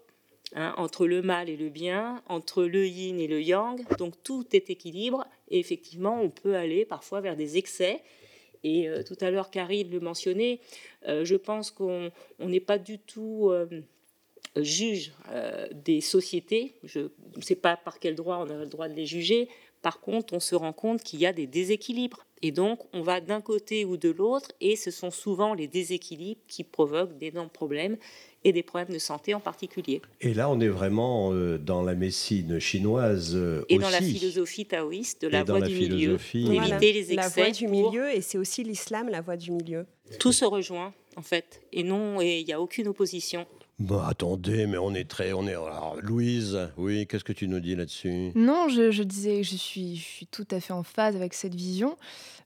[0.55, 3.81] hein, entre le mal et le bien, entre le yin et le yang.
[3.99, 5.27] Donc tout est équilibre.
[5.49, 8.03] Et effectivement, on peut aller parfois vers des excès
[8.65, 10.61] et euh, tout à l'heure, Karine le mentionnait,
[11.07, 13.67] euh, je pense qu'on n'est pas du tout euh,
[14.57, 15.13] juge
[15.73, 16.75] des sociétés.
[16.85, 17.01] Je
[17.37, 19.49] ne sais pas par quel droit on a le droit de les juger.
[19.83, 22.25] Par contre, on se rend compte qu'il y a des déséquilibres.
[22.43, 26.41] Et donc, on va d'un côté ou de l'autre, et ce sont souvent les déséquilibres
[26.47, 27.97] qui provoquent d'énormes problèmes
[28.45, 30.01] et des problèmes de santé en particulier.
[30.21, 34.67] Et là, on est vraiment euh, dans la médecine chinoise euh, et dans la philosophie
[34.67, 37.15] taoïste de la voie du milieu, éviter les excès.
[37.15, 39.87] La voie du milieu, et c'est aussi l'islam, la voie du milieu.
[40.19, 43.47] Tout se rejoint en fait, et non, et il n'y a aucune opposition.
[43.79, 45.55] Bah attendez, mais on est très, on est.
[46.03, 48.33] Louise, oui, qu'est-ce que tu nous dis là-dessus?
[48.35, 51.97] Non, je, disais, je suis, je suis tout à fait en phase avec cette vision.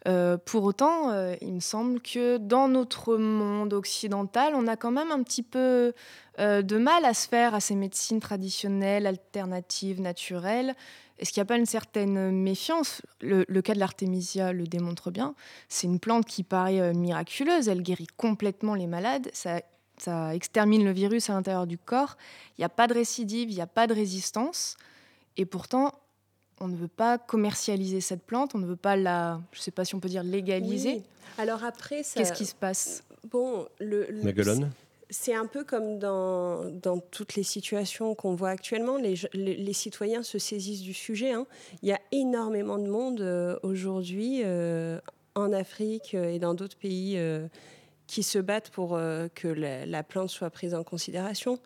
[0.06, 4.90] Euh, pour autant, euh, il me semble que dans notre monde occidental, on a quand
[4.90, 5.94] même un petit peu
[6.38, 10.74] euh, de mal à se faire à ces médecines traditionnelles, alternatives, naturelles.
[11.18, 13.00] Est-ce qu'il n'y a pas une certaine méfiance?
[13.22, 15.34] Le, le, cas de l'artémisia le démontre bien.
[15.68, 19.62] C'est une plante qui paraît miraculeuse, elle guérit complètement les malades, ça
[19.98, 22.16] ça extermine le virus à l'intérieur du corps.
[22.56, 24.76] Il n'y a pas de récidive, il n'y a pas de résistance.
[25.36, 25.92] Et pourtant,
[26.60, 29.70] on ne veut pas commercialiser cette plante, on ne veut pas la, je ne sais
[29.70, 31.02] pas si on peut dire légaliser.
[31.38, 33.02] Alors après, qu'est-ce qui se passe?
[33.30, 34.06] Bon, le,
[35.12, 38.96] c'est un peu comme dans, dans, toutes les situations qu'on voit actuellement.
[38.96, 41.32] Les, les, citoyens se saisissent du sujet.
[41.32, 41.46] Hein.
[41.82, 44.98] Il y a énormément de monde euh, aujourd'hui euh,
[45.34, 47.18] en Afrique euh, et dans d'autres pays
[48.12, 51.58] qui se battent pour euh, que la, plante soit prise en considération.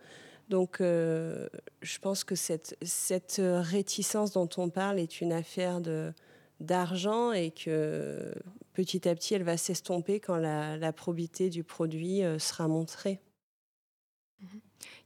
[0.48, 1.48] Donc, euh,
[1.82, 6.12] je pense que cette, cette réticence dont on parle est une affaire de,
[6.60, 8.32] d'argent et que
[8.74, 13.18] petit à petit, elle va s'estomper quand la, probité du produit euh, sera montrée.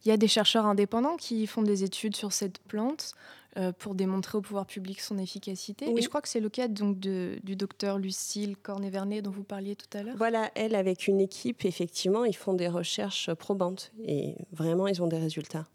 [0.04, 3.14] Il y a des chercheurs indépendants qui font des études sur cette plante.
[3.56, 5.90] Euh, pour démontrer au pouvoir public son efficacité.
[5.90, 9.74] Et je crois que c'est le cas donc du docteur Lucille Cornet-Vernet dont vous parliez
[9.74, 10.14] tout à l'heure.
[10.16, 15.08] Voilà, elle avec une équipe, effectivement, ils font des recherches probantes et vraiment ils ont
[15.08, 15.66] des résultats.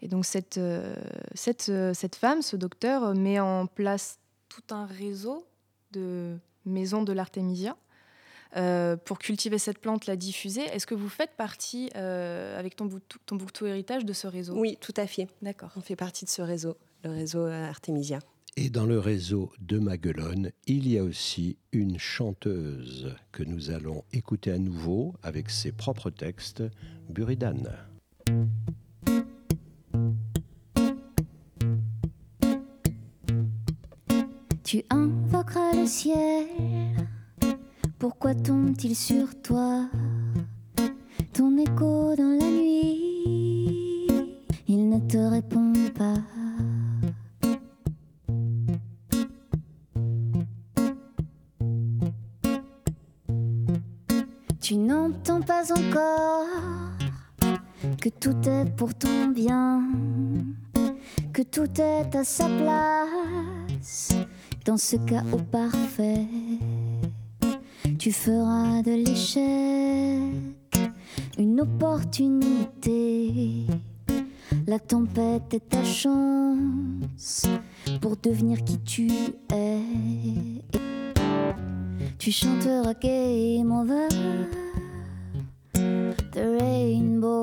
[0.00, 0.96] Et donc cette, euh,
[1.34, 5.44] cette, euh, cette femme, ce docteur, met en place tout un réseau
[5.92, 7.76] de maisons de l'artémisia.
[9.04, 10.62] Pour cultiver cette plante, la diffuser.
[10.62, 12.88] Est-ce que vous faites partie, avec ton
[13.26, 14.54] Tombouctou Héritage, de ce réseau?
[14.56, 15.28] Oui, tout à fait.
[15.42, 15.72] D'accord.
[15.76, 18.18] On fait partie de ce réseau le réseau Artemisia.
[18.56, 24.04] Et dans le réseau de Maguelone, il y a aussi une chanteuse que nous allons
[24.12, 26.62] écouter à nouveau avec ses propres textes,
[27.08, 27.62] Buridan.
[34.64, 36.46] Tu invoqueras le ciel.
[38.00, 39.86] Pourquoi tombe-t-il sur toi?
[41.34, 44.06] Ton écho dans la nuit,
[44.66, 46.14] il ne te répond pas.
[54.62, 56.46] Tu n'entends pas encore
[58.00, 59.82] que tout est pour ton bien,
[61.34, 64.14] que tout est à sa place
[64.64, 66.26] dans ce chaos parfait.
[68.00, 69.42] Tu feras de l'échec
[71.36, 73.66] une opportunité.
[74.66, 77.46] La tempête est ta chance
[78.00, 79.10] pour devenir qui tu
[79.52, 79.82] es.
[82.18, 84.08] Tu chanteras Game Over,
[85.74, 87.42] The Rainbow.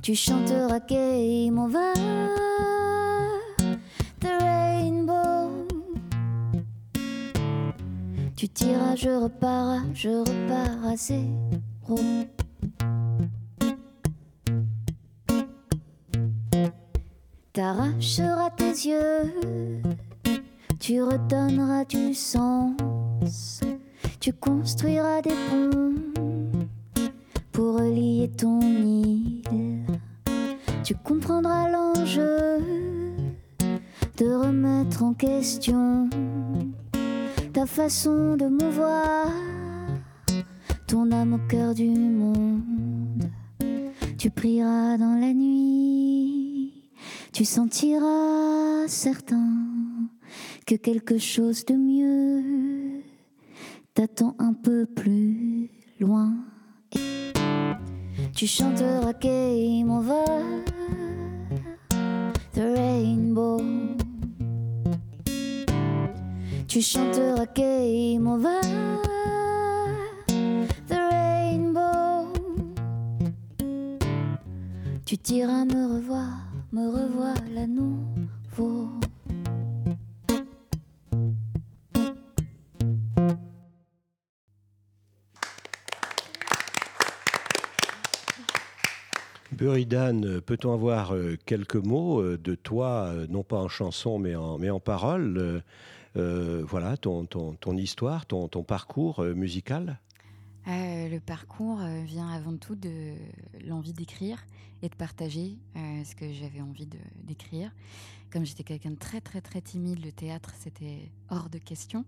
[0.00, 1.92] Tu chanteras Game Over,
[8.42, 11.96] Tu tiras, je repars, je repars à zéro.
[17.52, 19.32] T'arracheras tes yeux,
[20.80, 23.60] tu redonneras du sens,
[24.18, 25.92] tu construiras des ponts
[27.52, 29.84] pour relier ton île.
[30.82, 32.58] Tu comprendras l'enjeu
[34.16, 36.10] de remettre en question
[37.62, 39.28] ta façon de mouvoir
[40.88, 43.30] ton âme au cœur du monde.
[44.18, 46.90] Tu prieras dans la nuit,
[47.32, 50.08] tu sentiras certain
[50.66, 53.04] que quelque chose de mieux
[53.94, 55.70] t'attend un peu plus
[56.00, 56.34] loin.
[58.34, 60.42] Tu chanteras Game Over,
[62.54, 64.01] The Rainbow.
[66.72, 68.62] Tu chanteras Game Over,
[70.88, 72.32] The Rainbow.
[75.04, 76.30] Tu diras me revoir,
[76.72, 78.88] me revoir à nouveau.
[89.52, 94.34] Buridan, peut-on avoir euh, quelques mots euh, de toi, euh, non pas en chanson mais
[94.34, 95.60] en, mais en parole euh,
[96.14, 97.26] Voilà, ton,
[97.76, 99.98] histoire, ton, parcours euh, musical
[100.68, 103.14] Euh, le parcours euh, vient avant tout de
[103.66, 104.38] l'envie d'écrire
[104.82, 106.88] et de partager euh, ce que j'avais envie
[107.24, 107.72] d'écrire.
[108.30, 112.04] Comme j'étais quelqu'un de très très très timide, le théâtre c'était hors de question.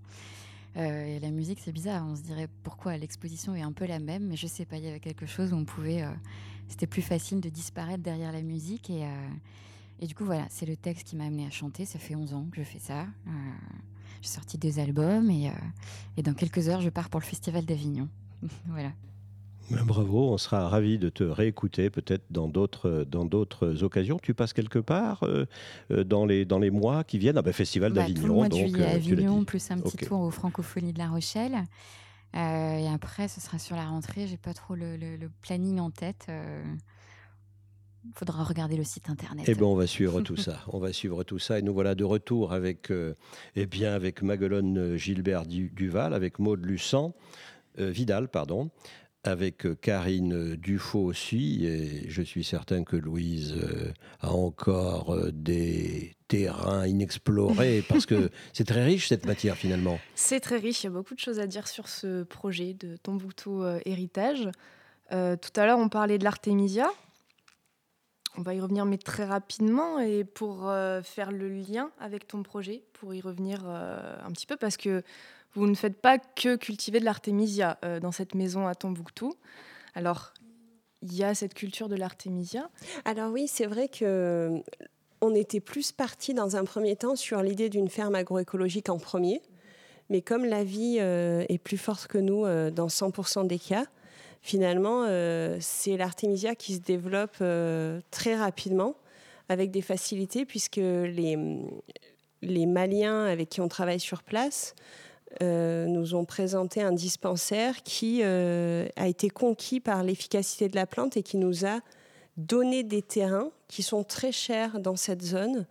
[0.77, 4.01] Euh, et la musique c'est bizarre, on se dirait pourquoi l'exposition est un peu la
[4.01, 6.11] même, mais je sais pas, il y avait quelque chose où on pouvait, euh,
[6.69, 9.29] c'était plus facile de disparaître derrière la musique et, euh,
[10.01, 11.85] et du coup voilà, c'est le texte qui m'a amené à chanter.
[11.85, 13.07] Ça fait 11 ans que je fais ça.
[14.25, 15.53] J'ai sorti deux albums et, euh,
[16.17, 18.09] et dans quelques heures je pars pour le festival d'Avignon.
[18.69, 18.91] voilà.
[19.71, 24.19] Ben, Bravo, on sera ravis de te réécouter peut-être dans d'autres dans d'autres occasions.
[24.23, 25.45] Tu passes quelque part euh,
[25.91, 27.37] euh, dans les dans les mois qui viennent?
[27.37, 29.79] Ah ben, Festival Bah, tout le d'Avignon, mois de donc juillet à Avignon, plus un
[29.79, 31.57] petit tour aux Francophonies de La Rochelle.
[32.35, 34.27] Euh, et après, ce sera sur la rentrée.
[34.27, 36.27] J'ai pas trop le, le- le planning en tête.
[38.07, 39.47] Il faudra regarder le site internet.
[39.49, 40.61] Eh ben, on va suivre tout ça.
[40.69, 41.59] On va suivre tout ça.
[41.59, 43.15] Et nous voilà de retour avec, euh,
[43.57, 47.15] eh bien, avec Maguelone euh, Gilbert Du- Duval, avec Maud Luçan,
[47.79, 48.71] euh, Vidal, pardon,
[49.23, 51.65] avec euh, Karine Dufaux aussi.
[51.65, 53.91] Et je suis certain que Louise euh,
[54.21, 59.99] a encore euh, des terrains inexplorés parce que c'est très riche cette matière finalement.
[60.15, 62.97] C'est très riche, il y a beaucoup de choses à dire sur ce projet de
[62.99, 64.49] Tombouctou euh, Héritage.
[65.13, 66.87] Euh, tout à l'heure, on parlait de l'Artémisia.
[68.37, 70.01] On va y revenir, mais très rapidement.
[70.01, 74.47] Et pour euh, faire le lien avec ton projet, pour y revenir euh, un petit
[74.47, 75.03] peu, parce que
[75.55, 79.35] vous ne faites pas que cultiver de l'Artémisia euh, dans cette maison à Tombouctou.
[79.95, 80.33] Alors,
[81.03, 82.69] il y a cette culture de l'Artémisia.
[83.05, 84.61] Alors oui, c'est vrai que
[85.21, 89.43] on était plus parti dans un premier temps sur l'idée d'une ferme agroécologique en premier,
[90.11, 93.85] mais comme la vie est plus forte que nous dans 100% des cas,
[94.45, 98.95] finalement, euh, c'est l'artémisia qui se développe euh, très rapidement
[99.49, 101.37] avec des facilités puisque les,
[102.43, 104.75] Maliens avec qui on travaille sur place
[105.41, 111.17] euh, nous ont présenté un dispensaire qui a été conquis par l'efficacité de la plante
[111.17, 111.81] et qui nous a
[112.37, 115.67] donner des terrains qui sont très chers dans cette zone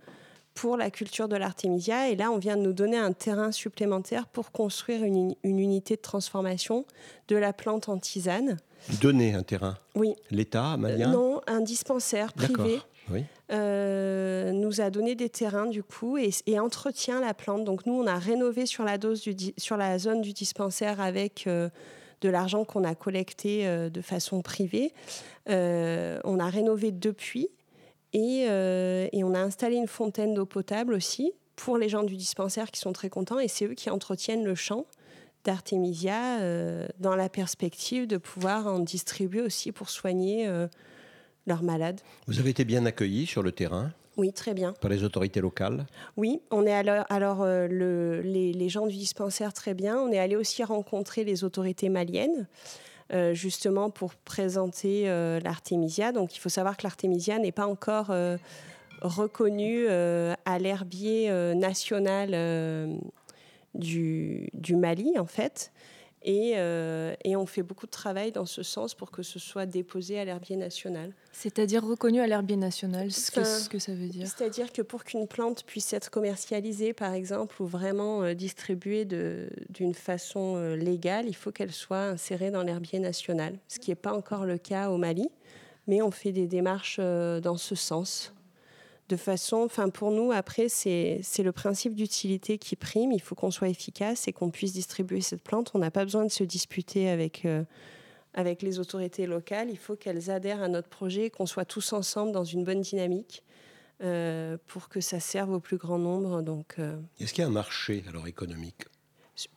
[0.54, 2.10] pour la culture de l'artémisia.
[2.10, 6.02] Et là, on vient de nous donner un terrain supplémentaire pour construire une, unité de
[6.02, 6.86] transformation
[7.28, 8.58] de la plante en tisane.
[9.02, 10.16] Donner un terrain Oui.
[10.30, 12.80] L'État malien Non, un dispensaire privé.
[13.52, 17.66] Euh, nous a donné des terrains du coup et, entretient la plante.
[17.66, 21.46] Donc nous, on a rénové sur la, dose du, sur la zone du dispensaire avec
[21.48, 21.70] euh,
[22.22, 24.94] de l'argent qu'on a collecté euh, de façon privée.
[25.48, 27.50] on a rénové depuis
[28.14, 28.46] et,
[29.14, 32.82] et on a installé une fontaine d'eau potable aussi pour les gens du dispensaire qui
[32.82, 34.86] sont très contents et c'est eux qui entretiennent le champ
[35.46, 36.40] d'Artemisia
[37.00, 40.50] dans la perspective de pouvoir en distribuer aussi pour soigner
[41.46, 42.02] leurs malades.
[42.28, 44.74] Vous avez été bien accueillis sur le terrain oui, très bien.
[44.74, 45.88] Par les autorités locales
[46.18, 49.98] Oui, on est alors, alors euh, le, les, gens du dispensaire très bien.
[49.98, 52.48] On est allé aussi rencontrer les autorités maliennes.
[53.12, 56.12] Euh, justement pour présenter euh, l'artémisia.
[56.14, 58.12] Donc il faut savoir que l'artémisia n'est pas encore
[59.04, 63.00] reconnue à l'herbier national
[63.76, 65.72] du, du, Mali en fait.
[66.26, 70.20] Euh, et, on fait beaucoup de travail dans ce sens pour que ce soit déposé
[70.20, 71.14] à l'herbier national.
[71.32, 74.28] C'est-à-dire reconnu à l'herbier national, ce que, ce que ça veut dire?
[74.28, 79.94] C'est-à-dire que pour qu'une plante puisse être commercialisée, par exemple, ou vraiment euh, distribuée d'une
[79.94, 84.14] façon euh, légale, il faut qu'elle soit insérée dans l'herbier national, ce qui n'est pas
[84.14, 85.30] encore le cas au Mali,
[85.88, 88.34] mais on fait des démarches dans ce sens
[89.10, 93.12] de façon, enfin pour nous, après, c'est le principe d'utilité qui prime.
[93.12, 95.72] Il faut qu'on soit efficace et qu'on puisse distribuer cette plante.
[95.74, 97.64] On n'a pas besoin de se disputer avec, euh,
[98.34, 99.70] avec les autorités locales.
[99.70, 103.44] Il faut qu'elles adhèrent à notre projet, qu'on soit tous ensemble dans une bonne dynamique
[104.02, 106.42] euh, pour que ça serve au plus grand nombre.
[106.42, 108.84] Donc, euh, Est-ce qu'il y a un marché alors économique?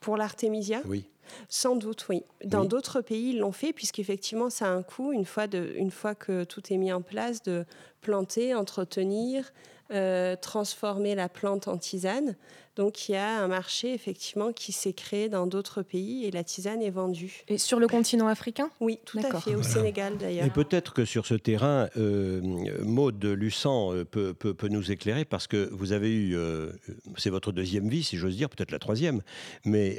[0.01, 0.83] Pour l'artémisia?
[0.87, 1.09] Oui.
[1.49, 2.23] Sans doute, oui.
[2.45, 5.91] Dans d'autres pays, ils l'ont fait, puisqu'effectivement, ça a un coût, une fois, de, une
[5.91, 7.65] fois que tout est mis en place, de
[8.01, 9.53] planter, entretenir,
[9.93, 12.37] euh, transformer la plante en tisane.
[12.77, 16.45] Donc il y a un marché effectivement qui s'est créé dans d'autres pays et la
[16.45, 17.43] tisane est vendue.
[17.49, 18.71] Et sur le continent africain?
[18.81, 20.45] Oui, tout à fait, au Sénégal d'ailleurs.
[20.45, 22.41] Et peut-être que sur ce terrain, euh,
[22.83, 26.71] Maude Luçan euh, peut, peut, nous éclairer parce que vous avez eu, euh,
[27.17, 29.23] c'est votre deuxième vie si j'ose dire, peut-être la troisième,
[29.65, 29.97] mais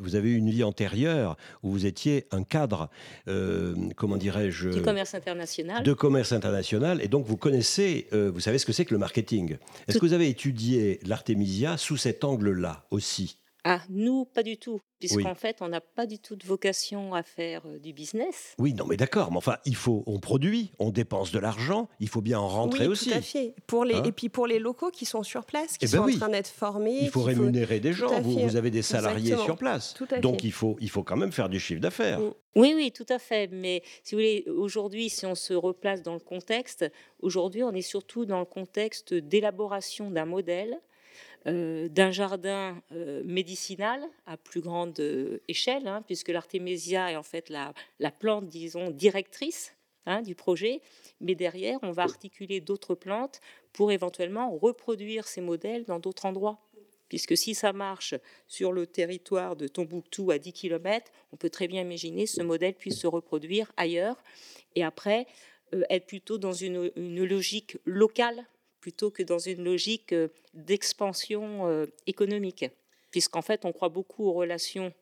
[0.00, 2.88] vous avez eu une vie antérieure où vous étiez un cadre,
[3.96, 4.68] comment dirais-je?
[4.68, 5.82] Du commerce international.
[5.82, 9.56] De commerce international et donc vous connaissez, vous savez ce que c'est que le marketing.
[9.88, 13.38] Est-ce que vous avez étudié l'artémisia sous cet angle-là aussi
[13.68, 17.24] ah, nous, pas du tout, puisqu'en fait, on n'a pas du tout de vocation à
[17.24, 18.54] faire euh, du business.
[18.58, 22.08] Oui, non, mais d'accord, mais enfin, il faut, on produit, on dépense de l'argent, il
[22.08, 23.10] faut bien en rentrer aussi.
[23.10, 23.56] Tout à fait.
[23.66, 25.98] Pour les, hein et puis pour les locaux qui sont sur place, qui eh ben
[25.98, 27.00] sont en train d'être formés.
[27.02, 29.94] Il faut rémunérer des gens, vous, avez des salariés sur place.
[30.22, 32.20] Donc il faut, il faut quand même faire du chiffre d'affaires.
[32.20, 32.34] Mm.
[32.54, 33.50] Oui, oui, tout à fait.
[33.50, 36.88] Mais si vous voulez, aujourd'hui, si on se replace dans le contexte,
[37.18, 40.78] aujourd'hui, on est surtout dans le contexte d'élaboration d'un modèle
[41.44, 47.50] d'un jardin euh, médicinal à plus grande euh, échelle, hein, puisque l'artémisia est en fait
[47.50, 47.72] la,
[48.10, 49.74] plante, disons, directrice
[50.06, 50.80] hein, du projet.
[51.20, 53.40] Mais derrière, on va articuler d'autres plantes
[53.72, 56.58] pour éventuellement reproduire ces modèles dans d'autres endroits.
[57.08, 58.14] Puisque si ça marche
[58.48, 62.74] sur le territoire de Tombouctou à 10 km, on peut très bien imaginer ce modèle
[62.74, 64.16] puisse se reproduire ailleurs
[64.74, 65.28] et après
[65.88, 66.90] être plutôt dans une
[67.24, 68.44] logique locale
[68.86, 72.66] plutôt que dans une logique euh, d'expansion euh, économique,
[73.10, 74.92] puisqu'en fait on croit beaucoup aux relations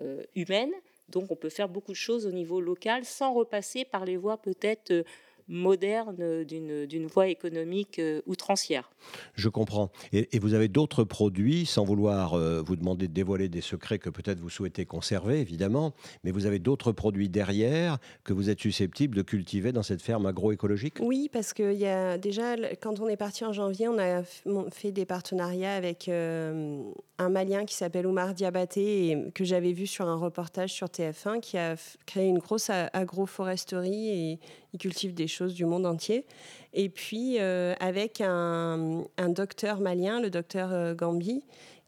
[0.00, 0.72] euh, humaines,
[1.10, 4.38] donc on peut faire beaucoup de choses au niveau local sans repasser par les voies
[4.38, 5.04] peut-être
[5.50, 8.90] moderne d'une voie économique euh, outrancière.
[9.34, 9.90] Je comprends.
[10.12, 14.08] Et, vous avez d'autres produits, sans vouloir euh, vous demander de dévoiler des secrets que
[14.08, 15.92] peut-être vous souhaitez conserver, évidemment,
[16.24, 20.26] mais vous avez d'autres produits derrière que vous êtes susceptible de cultiver dans cette ferme
[20.26, 20.94] agroécologique?
[21.00, 24.22] Oui, parce que y a déjà, quand on est parti en janvier, on a
[24.70, 26.82] fait des partenariats avec euh,
[27.18, 31.40] un Malien qui s'appelle Omar Diabaté, et que j'avais vu sur un reportage sur TF1,
[31.40, 31.74] qui a
[32.06, 34.38] créé une grosse agroforesterie et
[34.72, 36.24] il cultive des choses du monde entier.
[36.72, 41.42] Et puis euh, avec un, docteur malien, le docteur euh, Gambi,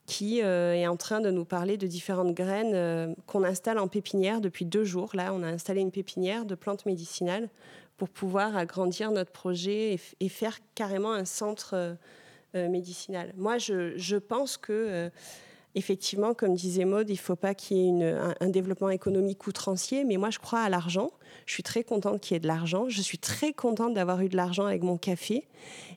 [0.06, 4.40] qui euh, est en train de nous parler de différentes graines qu'on installe en pépinière
[4.40, 5.10] depuis deux jours.
[5.14, 7.48] Là, on a installé une pépinière de plantes médicinales
[7.96, 11.96] pour pouvoir agrandir notre projet et, faire carrément un centre
[12.54, 13.32] médicinal.
[13.36, 15.08] Moi, je, je pense que
[15.74, 19.46] effectivement, comme disait Maud, il ne faut pas qu'il y ait un, un, développement économique
[19.46, 21.10] outrancier, mais moi je crois à l'argent.
[21.46, 22.88] Je suis très contente qu'il y ait de l'argent.
[22.88, 25.48] Je suis très contente d'avoir eu de l'argent avec mon café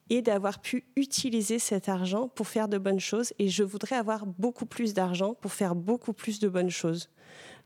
[0.09, 3.33] et d'avoir pu utiliser cet argent pour faire de bonnes choses.
[3.39, 7.09] Et je voudrais avoir beaucoup plus d'argent pour faire beaucoup plus de bonnes choses.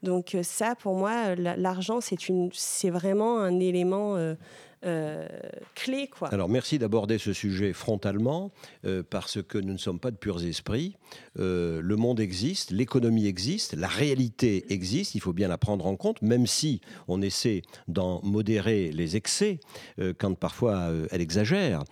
[0.04, 4.36] Donc euh, ça, pour moi, l'argent, c'est vraiment un élément euh,
[4.86, 5.28] euh,
[5.76, 6.08] clé.
[6.08, 6.30] Quoi.
[6.30, 8.52] Alors merci d'aborder ce sujet frontalement,
[8.86, 10.96] euh, parce que nous ne sommes pas de purs esprits.
[11.38, 15.98] Euh, le monde existe, l'économie existe, la réalité existe, il faut bien la prendre en
[15.98, 19.60] compte, même si on essaie d'en modérer les excès,
[20.18, 21.84] quand parfois elle exagère.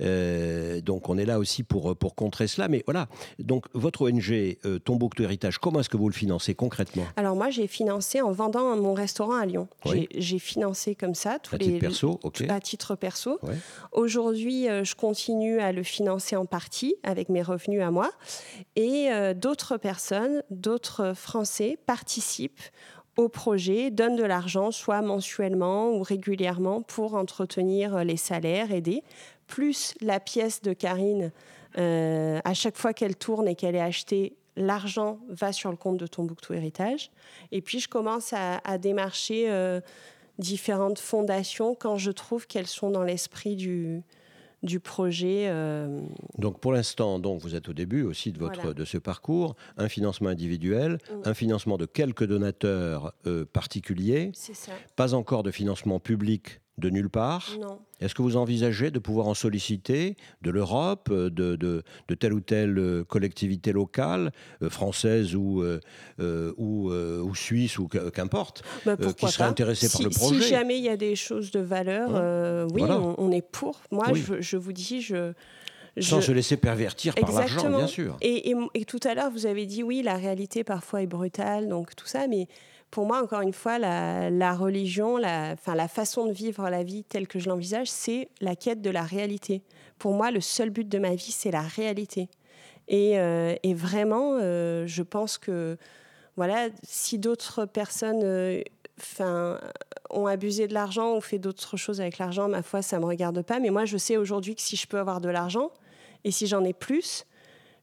[0.00, 2.68] donc on est là aussi pour, pour contrer cela.
[2.68, 7.04] Mais voilà, donc votre ONG Tombouctou Héritage, comment est-ce que vous le financez concrètement?
[7.16, 9.68] Alors moi j'ai financé en vendant mon restaurant à Lyon.
[10.14, 11.78] J'ai financé comme ça tous à les...
[11.78, 13.38] perso, à titre perso.
[13.92, 18.10] Aujourd'hui, euh, je continue à le financer en partie avec mes revenus à moi.
[18.76, 22.62] Et euh, d'autres personnes, d'autres Français participent
[23.16, 29.02] au projet, donnent de l'argent, soit mensuellement ou régulièrement, pour entretenir les salaires, aider.
[29.46, 31.30] Plus la pièce de Karine,
[31.78, 35.96] euh, à chaque fois qu'elle tourne et qu'elle est achetée, l'argent va sur le compte
[35.96, 37.10] de Tombouctou Héritage.
[37.52, 39.48] Et puis, je commence à, démarcher
[40.38, 44.02] différentes fondations quand je trouve qu'elles sont dans l'esprit du,
[44.64, 45.46] du projet.
[45.48, 46.00] Euh,
[46.38, 49.88] donc pour l'instant, donc vous êtes au début aussi de votre de ce parcours, un
[49.88, 51.28] financement individuel, mm.
[51.28, 54.32] un financement de quelques donateurs euh, particuliers,
[54.96, 57.50] pas encore de financement public de nulle part.
[58.00, 62.40] Est-ce que vous envisagez de pouvoir en solliciter de l'Europe, euh, de, de, telle ou
[62.40, 65.64] telle euh, collectivité locale, euh, française ou,
[66.18, 70.84] ou, ou, suisse ou qu'importe, bah, qui serait intéressée par le projet Si jamais il
[70.84, 73.80] y a des choses de valeur, oui, on, est pour.
[73.90, 74.06] Moi,
[74.40, 75.32] je, vous dis, je...
[76.00, 78.16] Sans se laisser pervertir par l'argent, bien sûr.
[78.20, 81.68] Et, et, et tout à l'heure, vous avez dit, oui, la réalité parfois est brutale,
[81.68, 82.48] donc tout ça, mais
[82.94, 87.02] pour moi, encore une fois, la, religion, la, enfin, la façon de vivre la vie
[87.02, 89.64] telle que je l'envisage, c'est la quête de la réalité.
[89.98, 92.28] Pour moi, le seul but de ma vie, c'est la réalité.
[92.86, 95.76] Et, euh, vraiment, euh, je pense que
[96.36, 98.62] voilà, si d'autres personnes euh,
[100.10, 103.06] ont abusé de l'argent ou fait d'autres choses avec l'argent, ma foi, ça ne me
[103.08, 103.58] regarde pas.
[103.58, 105.72] Mais moi, je sais aujourd'hui que si je peux avoir de l'argent
[106.22, 107.26] et si j'en ai plus,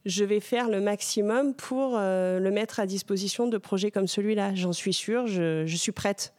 [0.06, 4.56] je vais faire le maximum pour euh, le mettre à disposition de projets comme celui-là.
[4.56, 6.34] J'en suis sûre, je, suis prête.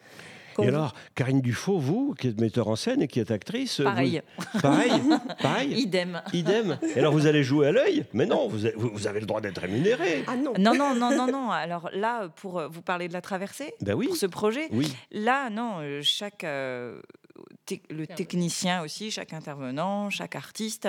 [0.60, 3.80] et alors, Karine Dufaux, vous, qui êtes metteur en scène et qui êtes actrice.
[3.82, 4.22] Pareil.
[4.60, 4.92] Pareil
[5.42, 6.22] Pareil Idem.
[6.32, 6.78] Idem.
[6.94, 9.40] Et alors, vous allez jouer à l'œil Mais non, vous avez, vous avez le droit
[9.40, 10.24] d'être rémunéré.
[10.26, 10.52] Ah non.
[10.58, 11.50] Non, non, non, non, non.
[11.50, 14.06] Alors là, pour euh, vous parler de la traversée, ben oui.
[14.06, 14.92] pour ce projet, oui.
[15.10, 17.00] là, non, euh,
[17.90, 20.88] le technicien aussi, chaque intervenant, chaque artiste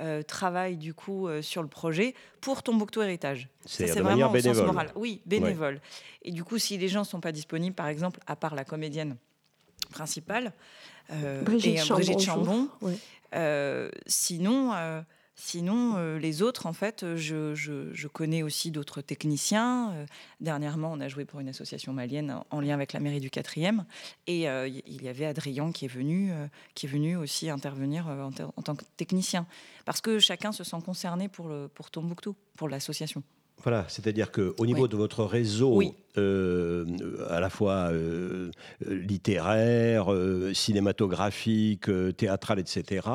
[0.00, 3.48] euh, travaille du coup euh, sur le projet pour Tombouctou Héritage.
[3.66, 4.66] C'est vraiment bénévole.
[4.66, 4.92] moral.
[4.94, 5.80] Oui, bénévole.
[6.22, 8.64] Et du coup, si les gens ne sont pas disponibles, par exemple, à part la
[8.64, 9.16] comédienne
[9.90, 10.52] principale,
[11.12, 11.80] euh, Brigitte,
[12.20, 12.68] Chambon,
[14.06, 14.72] sinon
[15.44, 19.90] Sinon, euh, les autres, en fait, je, connais aussi d'autres techniciens.
[19.90, 20.06] Euh,
[20.40, 23.82] dernièrement, on a joué pour une association malienne en, lien avec la mairie du 4e.
[24.28, 26.30] Et euh, il y avait Adrien qui est venu,
[26.76, 29.48] qui est venu aussi intervenir en, en, tant que technicien.
[29.84, 33.24] Parce que chacun se sent concerné pour, le, pour Tombouctou, pour l'association.
[33.62, 35.80] Voilà, c'est-à-dire qu'au niveau de votre réseau,
[36.18, 36.84] euh,
[37.30, 38.50] à la fois euh,
[38.86, 43.08] littéraire, euh, cinématographique, théâtral, etc.,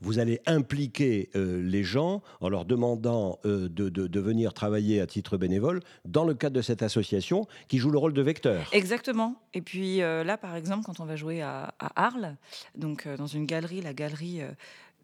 [0.00, 6.24] vous allez impliquer les gens en leur demandant de, venir travailler à titre bénévole dans
[6.24, 8.68] le cadre de cette association qui joue le rôle de vecteur.
[8.72, 9.36] Exactement.
[9.54, 12.36] Et puis là, par exemple, quand on va jouer à, à Arles,
[12.76, 14.40] donc dans une galerie, la galerie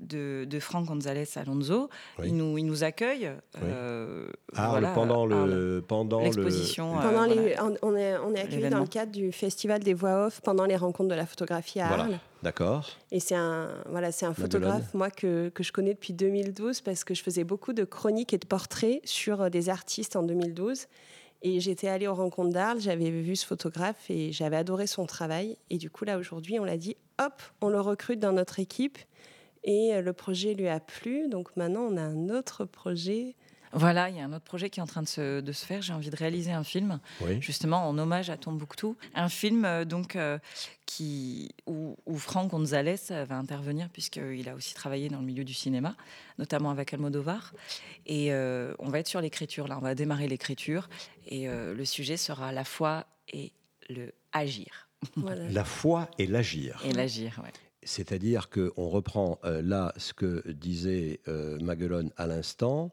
[0.04, 1.88] de, de Franck González Alonso.
[2.22, 3.30] Il, nous, il nous accueille.
[3.62, 7.00] Euh, pendant le pendant l'exposition.
[7.00, 10.64] Euh, on est on est accueilli dans le cadre du festival des voix off pendant
[10.64, 12.18] les rencontres de la photographie à Arles.
[12.42, 12.86] D'accord.
[13.10, 17.02] Et c'est un voilà c'est un photographe moi que, que, je connais depuis 2012 parce
[17.02, 20.86] que je faisais beaucoup de chroniques et de portraits sur euh, des artistes en 2012.
[21.46, 25.58] Et j'étais allée aux rencontres d'Arles, j'avais vu ce photographe et j'avais adoré son travail.
[25.68, 28.96] Et du coup, là, aujourd'hui, on l'a dit, hop, on le recrute dans notre équipe.
[29.64, 31.28] Et euh, le projet lui a plu.
[31.28, 33.34] Donc maintenant, on a un autre projet.
[33.72, 35.66] Voilà, il y a un autre projet qui est en train de se, de se
[35.66, 35.82] faire.
[35.82, 37.00] J'ai envie de réaliser un film,
[37.40, 38.96] justement en hommage à Tombouctou.
[39.16, 40.38] Un film euh, donc euh,
[40.86, 45.96] qui, où, Franck Gonzalez va intervenir, puisqu'il a aussi travaillé dans le milieu du cinéma,
[46.38, 47.52] notamment avec Almodovar.
[48.06, 50.88] Et on va être sur l'écriture, là, on va démarrer l'écriture.
[51.26, 53.50] Et le sujet sera la foi et
[53.88, 54.88] le agir.
[55.50, 56.80] La foi et l'agir.
[56.84, 57.50] Et l'agir, oui.
[57.84, 62.92] C'est-à-dire qu'on reprend euh, là ce que disait euh, Maguelone à l'instant,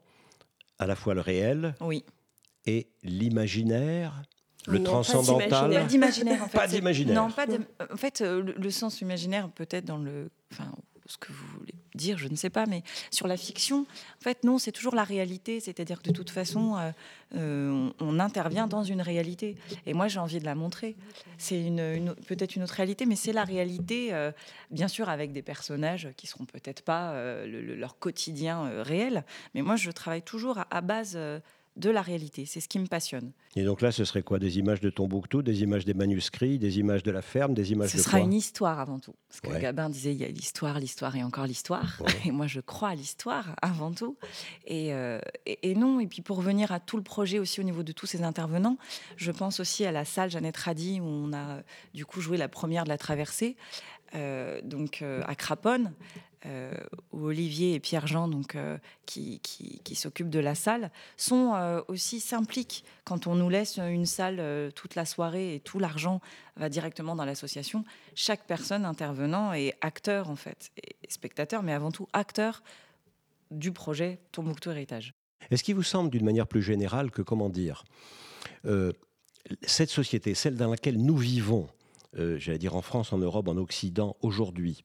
[0.80, 2.04] à la fois le réel oui.
[2.66, 4.24] et l'imaginaire,
[4.68, 5.72] le transcendantal.
[5.72, 6.58] Pas d'imaginaire, en fait.
[6.58, 7.16] Pas d'imaginaire.
[7.16, 7.46] Non, pas
[7.92, 10.72] En fait, euh, le, sens imaginaire peut être dans le, enfin,
[11.12, 14.44] ce que vous voulez dire, je ne sais pas, mais sur la fiction, en fait,
[14.44, 15.60] non, c'est toujours la réalité.
[15.60, 16.92] C'est-à-dire que de toute façon, euh,
[17.36, 19.58] euh, on, intervient dans une réalité.
[19.86, 20.96] Et moi, j'ai envie de la montrer.
[21.38, 24.32] C'est une, peut-être une autre réalité, mais c'est la réalité, euh,
[24.70, 27.14] bien sûr, avec des personnages qui seront peut-être pas
[27.46, 29.24] leur quotidien réel.
[29.54, 31.18] Mais moi, je travaille toujours à, à base
[31.78, 32.46] de la réalité.
[32.46, 33.32] C'est ce qui me passionne.
[33.56, 34.40] Et donc là, ce serait quoi?
[34.40, 37.90] Des images de Tombouctou, des images des manuscrits, des images de la ferme, des images
[37.92, 39.16] ce de Ce sera une histoire avant tout.
[39.30, 42.02] Parce que Gabin disait, il y a l'histoire, l'histoire et encore l'histoire.
[42.26, 44.18] Et moi, je crois à l'histoire avant tout.
[44.70, 47.84] Euh, et, et, non, et puis pour revenir à tout le projet aussi au niveau
[47.84, 48.78] de tous ces intervenants,
[49.16, 51.62] je pense aussi à la salle Jeannette Radi où on a
[51.94, 53.56] du coup joué la première de la traversée.
[54.14, 55.94] Euh, donc euh, à Craponne,
[56.48, 56.72] euh,
[57.12, 59.40] où Olivier et Pierre-Jean, donc, euh, qui,
[59.94, 64.96] s'occupent de la salle, sont euh, aussi s'impliquent quand on nous laisse une salle toute
[64.96, 66.20] la soirée et tout l'argent
[66.56, 67.86] va directement dans l'association.
[68.16, 72.64] Chaque personne intervenant est acteur en fait, et spectateur, mais avant tout acteur
[73.52, 75.14] du projet Tombouctou Héritage.
[75.52, 77.84] Est-ce qu'il vous semble d'une manière plus générale que, comment dire,
[79.64, 81.68] cette société, celle dans laquelle nous vivons,
[82.14, 84.84] j'allais dire en France, en Europe, en Occident, aujourd'hui,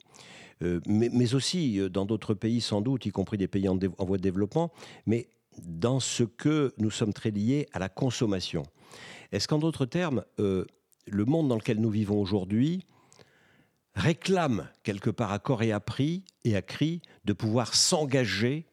[0.62, 4.16] euh, mais, aussi euh, dans d'autres pays sans doute, y compris des pays en, voie
[4.16, 4.72] de développement,
[5.06, 5.28] mais
[5.62, 8.62] dans ce que nous sommes très liés à la consommation.
[9.32, 10.64] Est-ce qu'en d'autres termes, euh,
[11.06, 12.86] le monde dans lequel nous vivons aujourd'hui
[13.94, 18.66] réclame quelque part à corps et à prix et à cri de pouvoir s'engager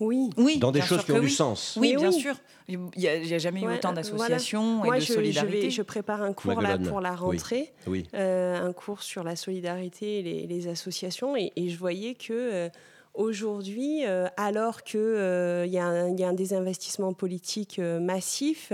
[0.00, 1.76] oui, oui, dans des choses qui ont du sens.
[1.80, 2.34] Oui, bien sûr.
[2.68, 5.70] Il n'y a, jamais eu autant d'associations et de je, solidarité.
[5.70, 7.72] Je, je, prépare un cours là pour la rentrée,
[8.14, 12.68] euh, un cours sur la solidarité et les, associations, et, je voyais que euh,
[13.14, 18.72] aujourd'hui, euh, alors qu'il il y, a un désinvestissement politique massif,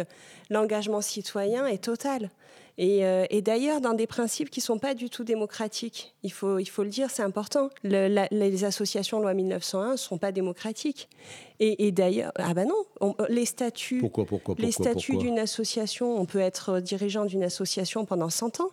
[0.49, 2.31] l'engagement citoyen est total.
[2.81, 6.15] Euh, et, d'ailleurs, dans des principes qui ne sont pas du tout démocratiques.
[6.23, 7.71] Il faut, il faut le dire, c'est important.
[7.85, 11.09] les associations loi 1901 ne sont pas démocratiques.
[11.61, 16.41] Et, d'ailleurs, ah ben non, les statuts, pourquoi, pourquoi, les statuts d'une association, on peut
[16.41, 18.71] être dirigeant d'une association pendant 100 ans.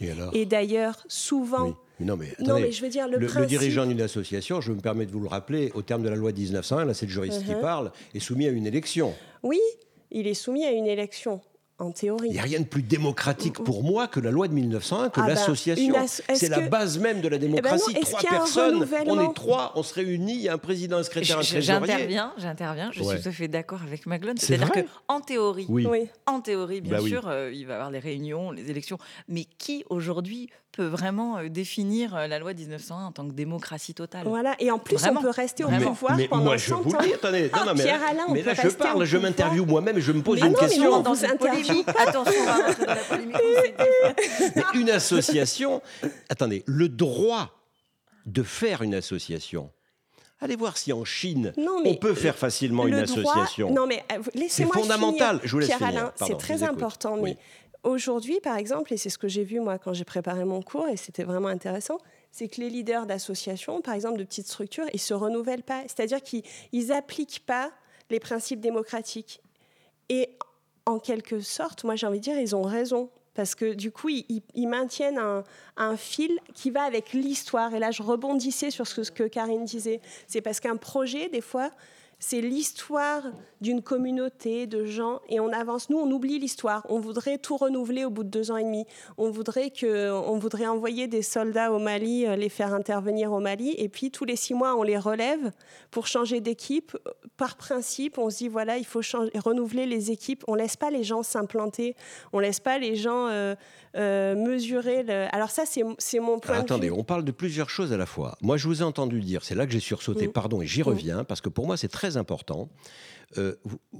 [0.00, 1.76] Et, et d'ailleurs, souvent...
[2.00, 5.06] Non mais, non mais, je veux dire, le, le, dirigeant d'une association, je me permets
[5.06, 7.52] de vous le rappeler, au terme de la loi 1901, là c'est le juriste qui
[7.52, 7.60] uh-huh.
[7.60, 9.14] parle, est soumis à une élection.
[9.44, 9.60] Oui,
[10.10, 11.40] il est soumis à une élection
[11.90, 12.28] théorie.
[12.28, 15.20] Il n'y a rien de plus démocratique pour moi que la loi de 1901, que
[15.20, 15.94] ah bah, l'association.
[16.06, 17.94] c'est la base même de la eh ben démocratie.
[18.00, 21.38] trois personnes, on est trois, on se réunit, il y a un président, un secrétaire,
[21.38, 21.86] un trésorier.
[21.86, 24.36] J'interviens, j'interviens, je suis tout à fait d'accord avec Maglone.
[24.36, 26.08] C'est-à-dire qu'en théorie, oui.
[26.26, 29.46] en théorie, bien bah sûr, euh, il va y avoir les réunions, les élections, mais
[29.58, 34.26] qui aujourd'hui peut vraiment euh, définir euh, la loi 1901 en tant que démocratie totale.
[34.26, 37.12] Voilà, et en plus, on peut rester au pouvoir mais, pendant moi, je vous dis,
[37.12, 40.12] attendez, non, non, mais, Pierre Alain, mais là, je parle, je m'interviewe moi-même et je
[40.12, 41.00] me pose une question.
[41.02, 43.36] dans une polémique, attention, on va rentrer dans la polémique.
[44.56, 45.82] mais une association,
[46.28, 47.50] attendez, le droit
[48.26, 49.70] de faire une association,
[50.42, 53.72] Allez voir si en Chine, on peut faire facilement une association.
[53.72, 55.36] Non, mais euh, laissez-moi C'est fondamental.
[55.36, 55.40] Finir.
[55.44, 57.16] Je vous laisse Pierre Alain, c'est très important.
[57.16, 57.36] Mais
[57.84, 60.86] Aujourd'hui, par exemple, et c'est ce que j'ai vu moi quand j'ai préparé mon cours,
[60.88, 61.98] et c'était vraiment intéressant,
[62.30, 65.82] c'est que les leaders d'associations, par exemple de petites structures, ils se renouvellent pas.
[65.82, 66.44] C'est-à-dire qu'ils
[66.86, 67.72] n'appliquent pas
[68.10, 69.40] les principes démocratiques.
[70.08, 70.30] Et
[70.86, 73.10] en quelque sorte, moi j'ai envie de dire, ils ont raison.
[73.34, 75.42] Parce que du coup, ils, maintiennent un,
[75.78, 77.74] un, fil qui va avec l'histoire.
[77.74, 80.02] Et là, je rebondissais sur ce que Karine disait.
[80.26, 81.70] C'est parce qu'un projet, des fois,
[82.22, 83.24] c'est l'histoire
[83.60, 85.90] d'une communauté de gens et on avance.
[85.90, 86.86] Nous, on oublie l'histoire.
[86.88, 88.84] On voudrait tout renouveler au bout de deux ans et demi.
[89.18, 93.40] On voudrait que, on voudrait envoyer des soldats au Mali, euh, les faire intervenir au
[93.40, 95.50] Mali, et puis tous les six mois, on les relève
[95.90, 96.96] pour changer d'équipe.
[97.36, 100.44] Par principe, on se dit voilà, il faut changer, renouveler les équipes.
[100.46, 101.96] On laisse pas les gens s'implanter.
[102.32, 103.56] On laisse pas les gens euh,
[103.96, 105.02] euh, mesurer.
[105.02, 105.26] Le...
[105.34, 106.56] Alors ça, c'est mon point.
[106.56, 106.94] de attendez, vue.
[106.96, 108.36] on parle de plusieurs choses à la fois.
[108.42, 110.32] Moi, je vous ai entendu dire, c'est là que j'ai sursauté, mm.
[110.32, 110.84] pardon, et j'y mm.
[110.84, 112.68] reviens parce que pour moi, c'est très important.
[113.38, 113.56] Euh,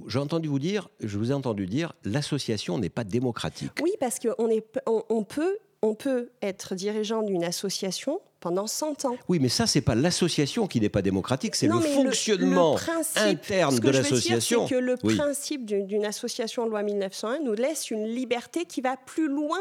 [0.07, 3.71] j'ai entendu vous dire, je vous ai entendu dire, l'association n'est pas démocratique.
[3.81, 4.35] Oui, parce qu'on
[4.85, 9.15] on, on peut, on peut être dirigeant d'une association pendant 100 ans.
[9.29, 12.77] Oui, mais ça, c'est pas l'association qui n'est pas démocratique, c'est le fonctionnement
[13.15, 14.67] interne de l'association.
[14.67, 19.29] Que le principe d'une association de loi 1901 nous laisse une liberté qui va plus
[19.29, 19.59] loin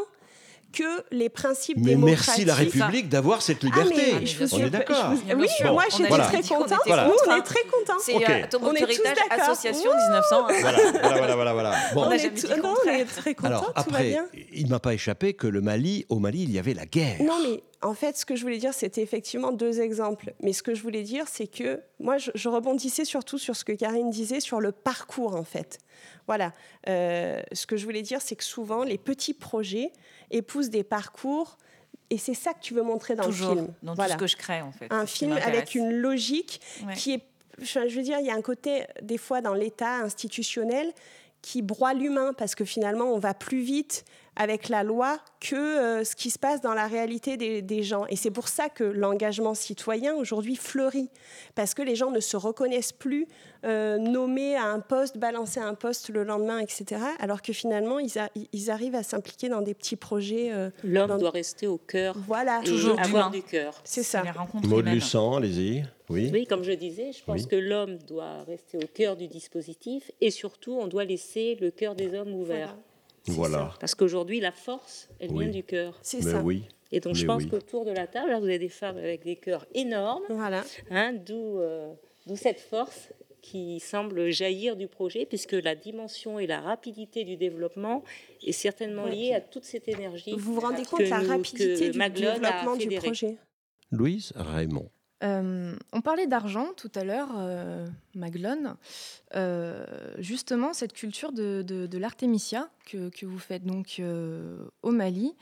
[0.73, 4.15] que les principes mais merci la République d'avoir cette ah, liberté.
[4.53, 5.13] on est d'accord.
[5.37, 6.81] Oui, moi j'étais très contente.
[6.87, 8.01] Nous, on est très contents.
[8.01, 8.43] C'est okay.
[8.43, 10.47] euh, on est héritage association 1900.
[10.61, 11.75] Voilà, voilà, voilà, voilà.
[11.95, 12.05] Bon.
[12.07, 13.49] On, est non, on est très contents.
[13.49, 14.19] Alors après,
[14.53, 17.23] il m'a pas échappé que le Mali, au Mali, il y avait la guerre.
[17.23, 20.35] Non, mais en fait, ce que je voulais dire, c'était effectivement deux exemples.
[20.41, 23.65] Mais ce que je voulais dire, c'est que moi, je, je, rebondissais surtout sur ce
[23.65, 25.79] que Karine disait sur le parcours, en fait.
[26.27, 26.53] Voilà.
[26.89, 29.93] Euh, ce que je voulais dire, c'est que souvent, les petits projets
[30.31, 31.59] épousent des parcours
[32.11, 33.75] Et c'est ça que tu veux montrer dans Toujours, le film.
[33.83, 34.15] dans voilà.
[34.15, 34.87] tout ce que je crée en fait.
[34.91, 36.95] Un film avec une logique Ouais.
[36.95, 37.23] qui est.
[37.61, 40.91] Je veux dire, il y a un côté, des fois, dans l'État institutionnel
[41.43, 44.05] qui broie l'humain parce que finalement, on va plus vite
[44.35, 48.07] avec la loi que euh, ce qui se passe dans la réalité des, des gens.
[48.09, 51.11] Et c'est pour ça que l'engagement citoyen aujourd'hui fleurit
[51.55, 53.27] parce que les gens ne se reconnaissent plus
[53.65, 57.01] euh, nommés à un poste, balancés à un poste le lendemain, etc.
[57.21, 60.51] Alors que finalement, ils, a- ils arrivent à s'impliquer dans des petits projets.
[60.51, 63.75] euh, L'homme dans- doit rester au cœur Voilà, et Toujours avoir du cœur.
[63.85, 64.23] c'est ça.
[64.65, 64.87] Maud.
[64.87, 65.85] Luçan, allez-y.
[66.09, 66.31] Oui.
[66.33, 67.49] Oui, comme je disais, je pense Oui.
[67.49, 71.95] que l'homme doit rester au cœur du dispositif et surtout, on doit laisser le cœur
[71.95, 72.69] des hommes ouvert.
[72.69, 72.83] Voilà.
[73.81, 75.45] Parce qu'aujourd'hui, la force, elle Oui.
[75.45, 75.99] vient du cœur.
[76.03, 76.41] C'est ça.
[76.43, 76.65] oui.
[76.91, 77.49] Et donc, je pense oui.
[77.49, 80.63] qu'autour de la table, là, vous avez des femmes avec des cœurs énormes, Voilà.
[80.91, 81.93] hein, d'où euh,
[82.27, 83.09] d'où cette force
[83.41, 88.05] qui semble jaillir du projet, puisque la dimension et la rapidité du développement
[88.47, 90.33] est certainement liée à toute cette énergie.
[90.37, 93.37] Vous vous rendez compte de la rapidité du Maglone développement du projet?
[93.91, 94.89] Louise Raymond.
[95.23, 98.77] Euh, on parlait d'argent tout à l'heure, euh, Maglone.
[99.37, 99.87] Euh,
[100.19, 105.35] justement, cette culture de, l'artémisia que, vous faites donc euh, au Mali,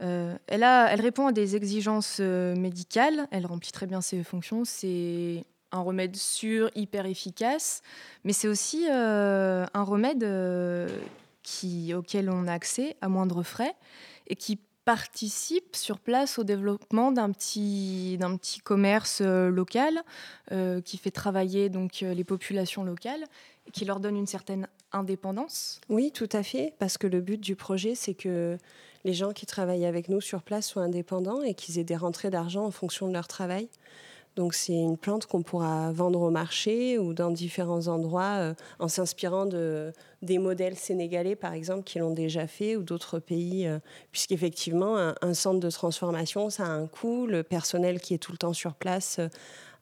[0.00, 6.16] elle, répond à des exigences médicales, elle remplit très bien ses fonctions, c'est un remède
[6.16, 7.82] sûr, hyper efficace,
[8.24, 10.22] mais c'est aussi un remède
[11.94, 13.74] auquel on a accès à moindre frais
[14.26, 20.02] et qui participe sur place au développement d'un petit, d'un petit commerce euh, local
[20.52, 23.24] euh, qui fait travailler donc euh, les populations locales
[23.66, 25.80] et qui leur donne une certaine indépendance.
[25.88, 28.56] Oui, tout à fait, parce que le but du projet, c'est que
[29.04, 32.30] les gens qui travaillent avec nous sur place soient indépendants et qu'ils aient des rentrées
[32.30, 33.68] d'argent en fonction de leur travail.
[34.36, 38.86] Donc c'est une plante qu'on pourra vendre au marché ou dans différents endroits euh, en
[38.86, 43.78] s'inspirant de, des modèles sénégalais, par exemple, qui l'ont déjà fait, ou d'autres pays, euh,
[44.12, 47.26] puisqu'effectivement, un, centre de transformation, ça a un coût.
[47.26, 49.28] Le personnel qui est tout le temps sur place euh,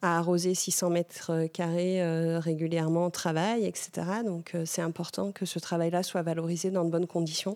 [0.03, 2.03] à arroser 600 mètres carrés
[2.39, 3.91] régulièrement travaille, etc.
[4.23, 7.55] Donc c'est important que ce travail-là soit valorisé dans de bonnes conditions.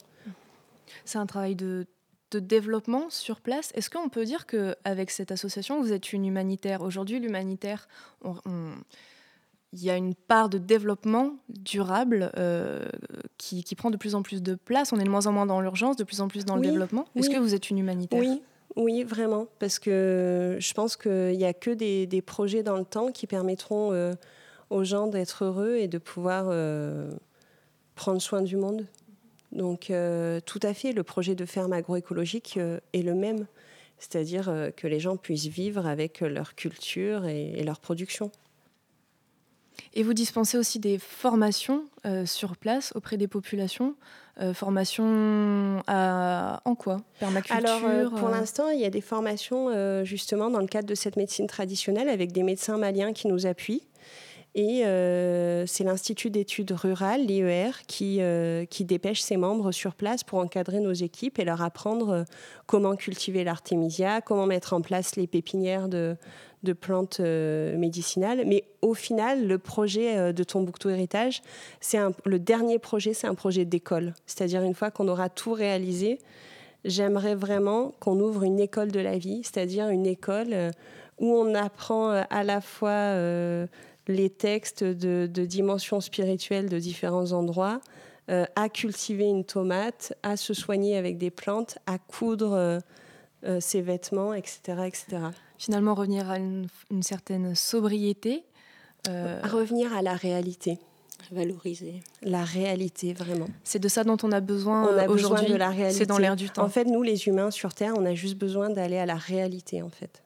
[1.04, 1.86] C'est un travail de,
[2.30, 3.70] de développement sur place.
[3.74, 6.82] Est-ce qu'on peut dire qu'avec cette association, vous êtes une humanitaire?
[6.82, 7.88] Aujourd'hui, l'humanitaire,
[8.24, 12.86] il y a une part de développement durable euh,
[13.36, 14.92] qui, qui prend de plus en plus de place.
[14.92, 16.72] On est de moins en moins dans l'urgence, de plus en plus dans Oui, le
[16.72, 17.06] développement.
[17.14, 17.34] Est-ce oui.
[17.34, 18.20] que vous êtes une humanitaire?
[18.20, 18.42] Oui,
[18.76, 22.84] oui, vraiment, parce que je pense qu'il n'y a que des, des projets dans le
[22.84, 24.14] temps qui permettront euh,
[24.70, 27.10] aux gens d'être heureux et de pouvoir euh,
[27.94, 28.86] prendre soin du monde.
[29.52, 33.46] Donc, euh, tout à fait, le projet de ferme agroécologique euh, est le même,
[33.98, 38.30] c'est-à-dire euh, que les gens puissent vivre avec leur culture et, et leur production.
[39.94, 41.84] Et vous dispensez aussi des formations
[42.26, 43.94] sur place auprès des populations.
[44.52, 46.98] Formations à- en quoi?
[47.20, 51.16] Permaculture Alors, pour l'instant, il y a des formations justement dans le cadre de cette
[51.16, 53.82] médecine traditionnelle avec des médecins maliens qui nous appuient.
[54.54, 60.24] Et euh, c'est l'Institut d'études rurales, l'IER, qui, euh, qui dépêche ses membres sur place
[60.24, 62.24] pour encadrer nos équipes et leur apprendre euh,
[62.66, 66.16] comment cultiver l'artémisia, comment mettre en place les pépinières de,
[66.62, 68.44] de plantes médicinales.
[68.46, 71.42] Mais au final, le projet de Tombouctou Héritage,
[71.80, 74.14] c'est le dernier projet, c'est un projet d'école.
[74.26, 76.18] C'est-à-dire une fois qu'on aura tout réalisé,
[76.84, 80.72] j'aimerais vraiment qu'on ouvre une école de la vie, c'est-à-dire une école
[81.18, 83.14] où on apprend à la fois
[84.08, 87.80] les textes de, de dimension spirituelle de différents endroits,
[88.30, 92.78] euh, à cultiver une tomate, à se soigner avec des plantes, à coudre euh,
[93.44, 95.06] euh, ses vêtements, etc., etc.
[95.58, 98.44] Finalement, revenir à une, une certaine sobriété.
[99.08, 100.78] euh, À revenir à la réalité.
[101.32, 102.00] Valoriser.
[102.22, 103.48] La réalité, vraiment.
[103.64, 105.52] c'est de ça dont on a besoin On a besoin aujourd'hui.
[105.52, 105.98] de la réalité.
[105.98, 106.62] C'est dans l'air du temps.
[106.64, 109.82] En fait, nous, les humains sur Terre, on a juste besoin d'aller à la réalité,
[109.82, 110.22] en fait.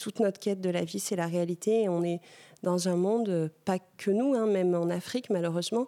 [0.00, 1.82] Toute notre quête de la vie, c'est la réalité.
[1.82, 2.20] Et on est
[2.62, 5.86] dans un monde, euh, pas que nous, hein, même en Afrique, malheureusement,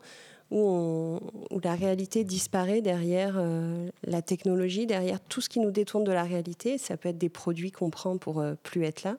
[0.50, 5.70] où, on- où la réalité disparaît derrière euh, la technologie, derrière tout ce qui nous
[5.70, 6.78] détourne de la réalité.
[6.78, 9.18] Ça peut être des produits qu'on prend pour euh, plus être là,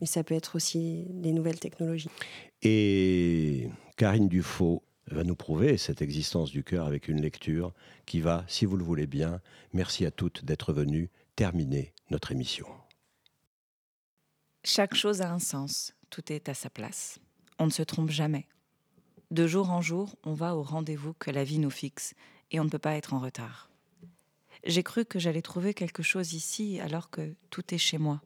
[0.00, 2.08] mais ça peut être aussi des nouvelles technologies.
[2.62, 7.74] Et Karine Dufaux va nous prouver cette existence du cœur avec une lecture
[8.06, 9.40] qui va, si vous le voulez bien,
[9.74, 12.66] merci à toutes d'être venues, terminer notre émission.
[14.64, 17.18] Chaque chose a un sens, tout est à sa place.
[17.58, 18.46] On ne se trompe jamais.
[19.30, 22.14] De jour en jour, on va au rendez-vous que la vie nous fixe
[22.50, 23.70] et on ne peut pas être en retard.
[24.62, 28.20] J'ai cru que j'allais trouver quelque chose ici alors que tout est chez moi.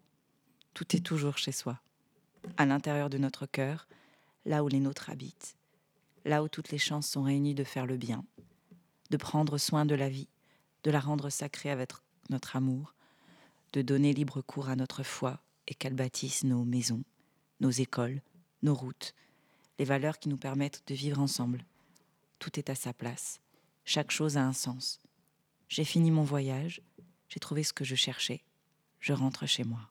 [0.75, 1.81] Tout est toujours chez soi.
[2.57, 3.87] À l'intérieur de notre cœur,
[4.45, 5.57] là où les nôtres habitent.
[6.25, 8.25] Là où toutes les chances sont réunies de faire le bien,
[9.11, 10.29] de prendre soin de la vie,
[10.83, 11.93] de la rendre sacrée avec
[12.31, 12.95] notre amour,
[13.75, 17.05] de donner libre cours à notre foi et qu'elle bâtisse nos maisons,
[17.61, 18.23] nos écoles,
[18.63, 19.15] nos routes,
[19.79, 21.65] les valeurs qui nous permettent de vivre ensemble.
[22.39, 23.41] Tout est à sa place,
[23.85, 25.01] chaque chose a un sens.
[25.69, 26.83] J'ai fini mon voyage,
[27.29, 28.43] j'ai trouvé ce que je cherchais,
[29.01, 29.91] je rentre chez moi.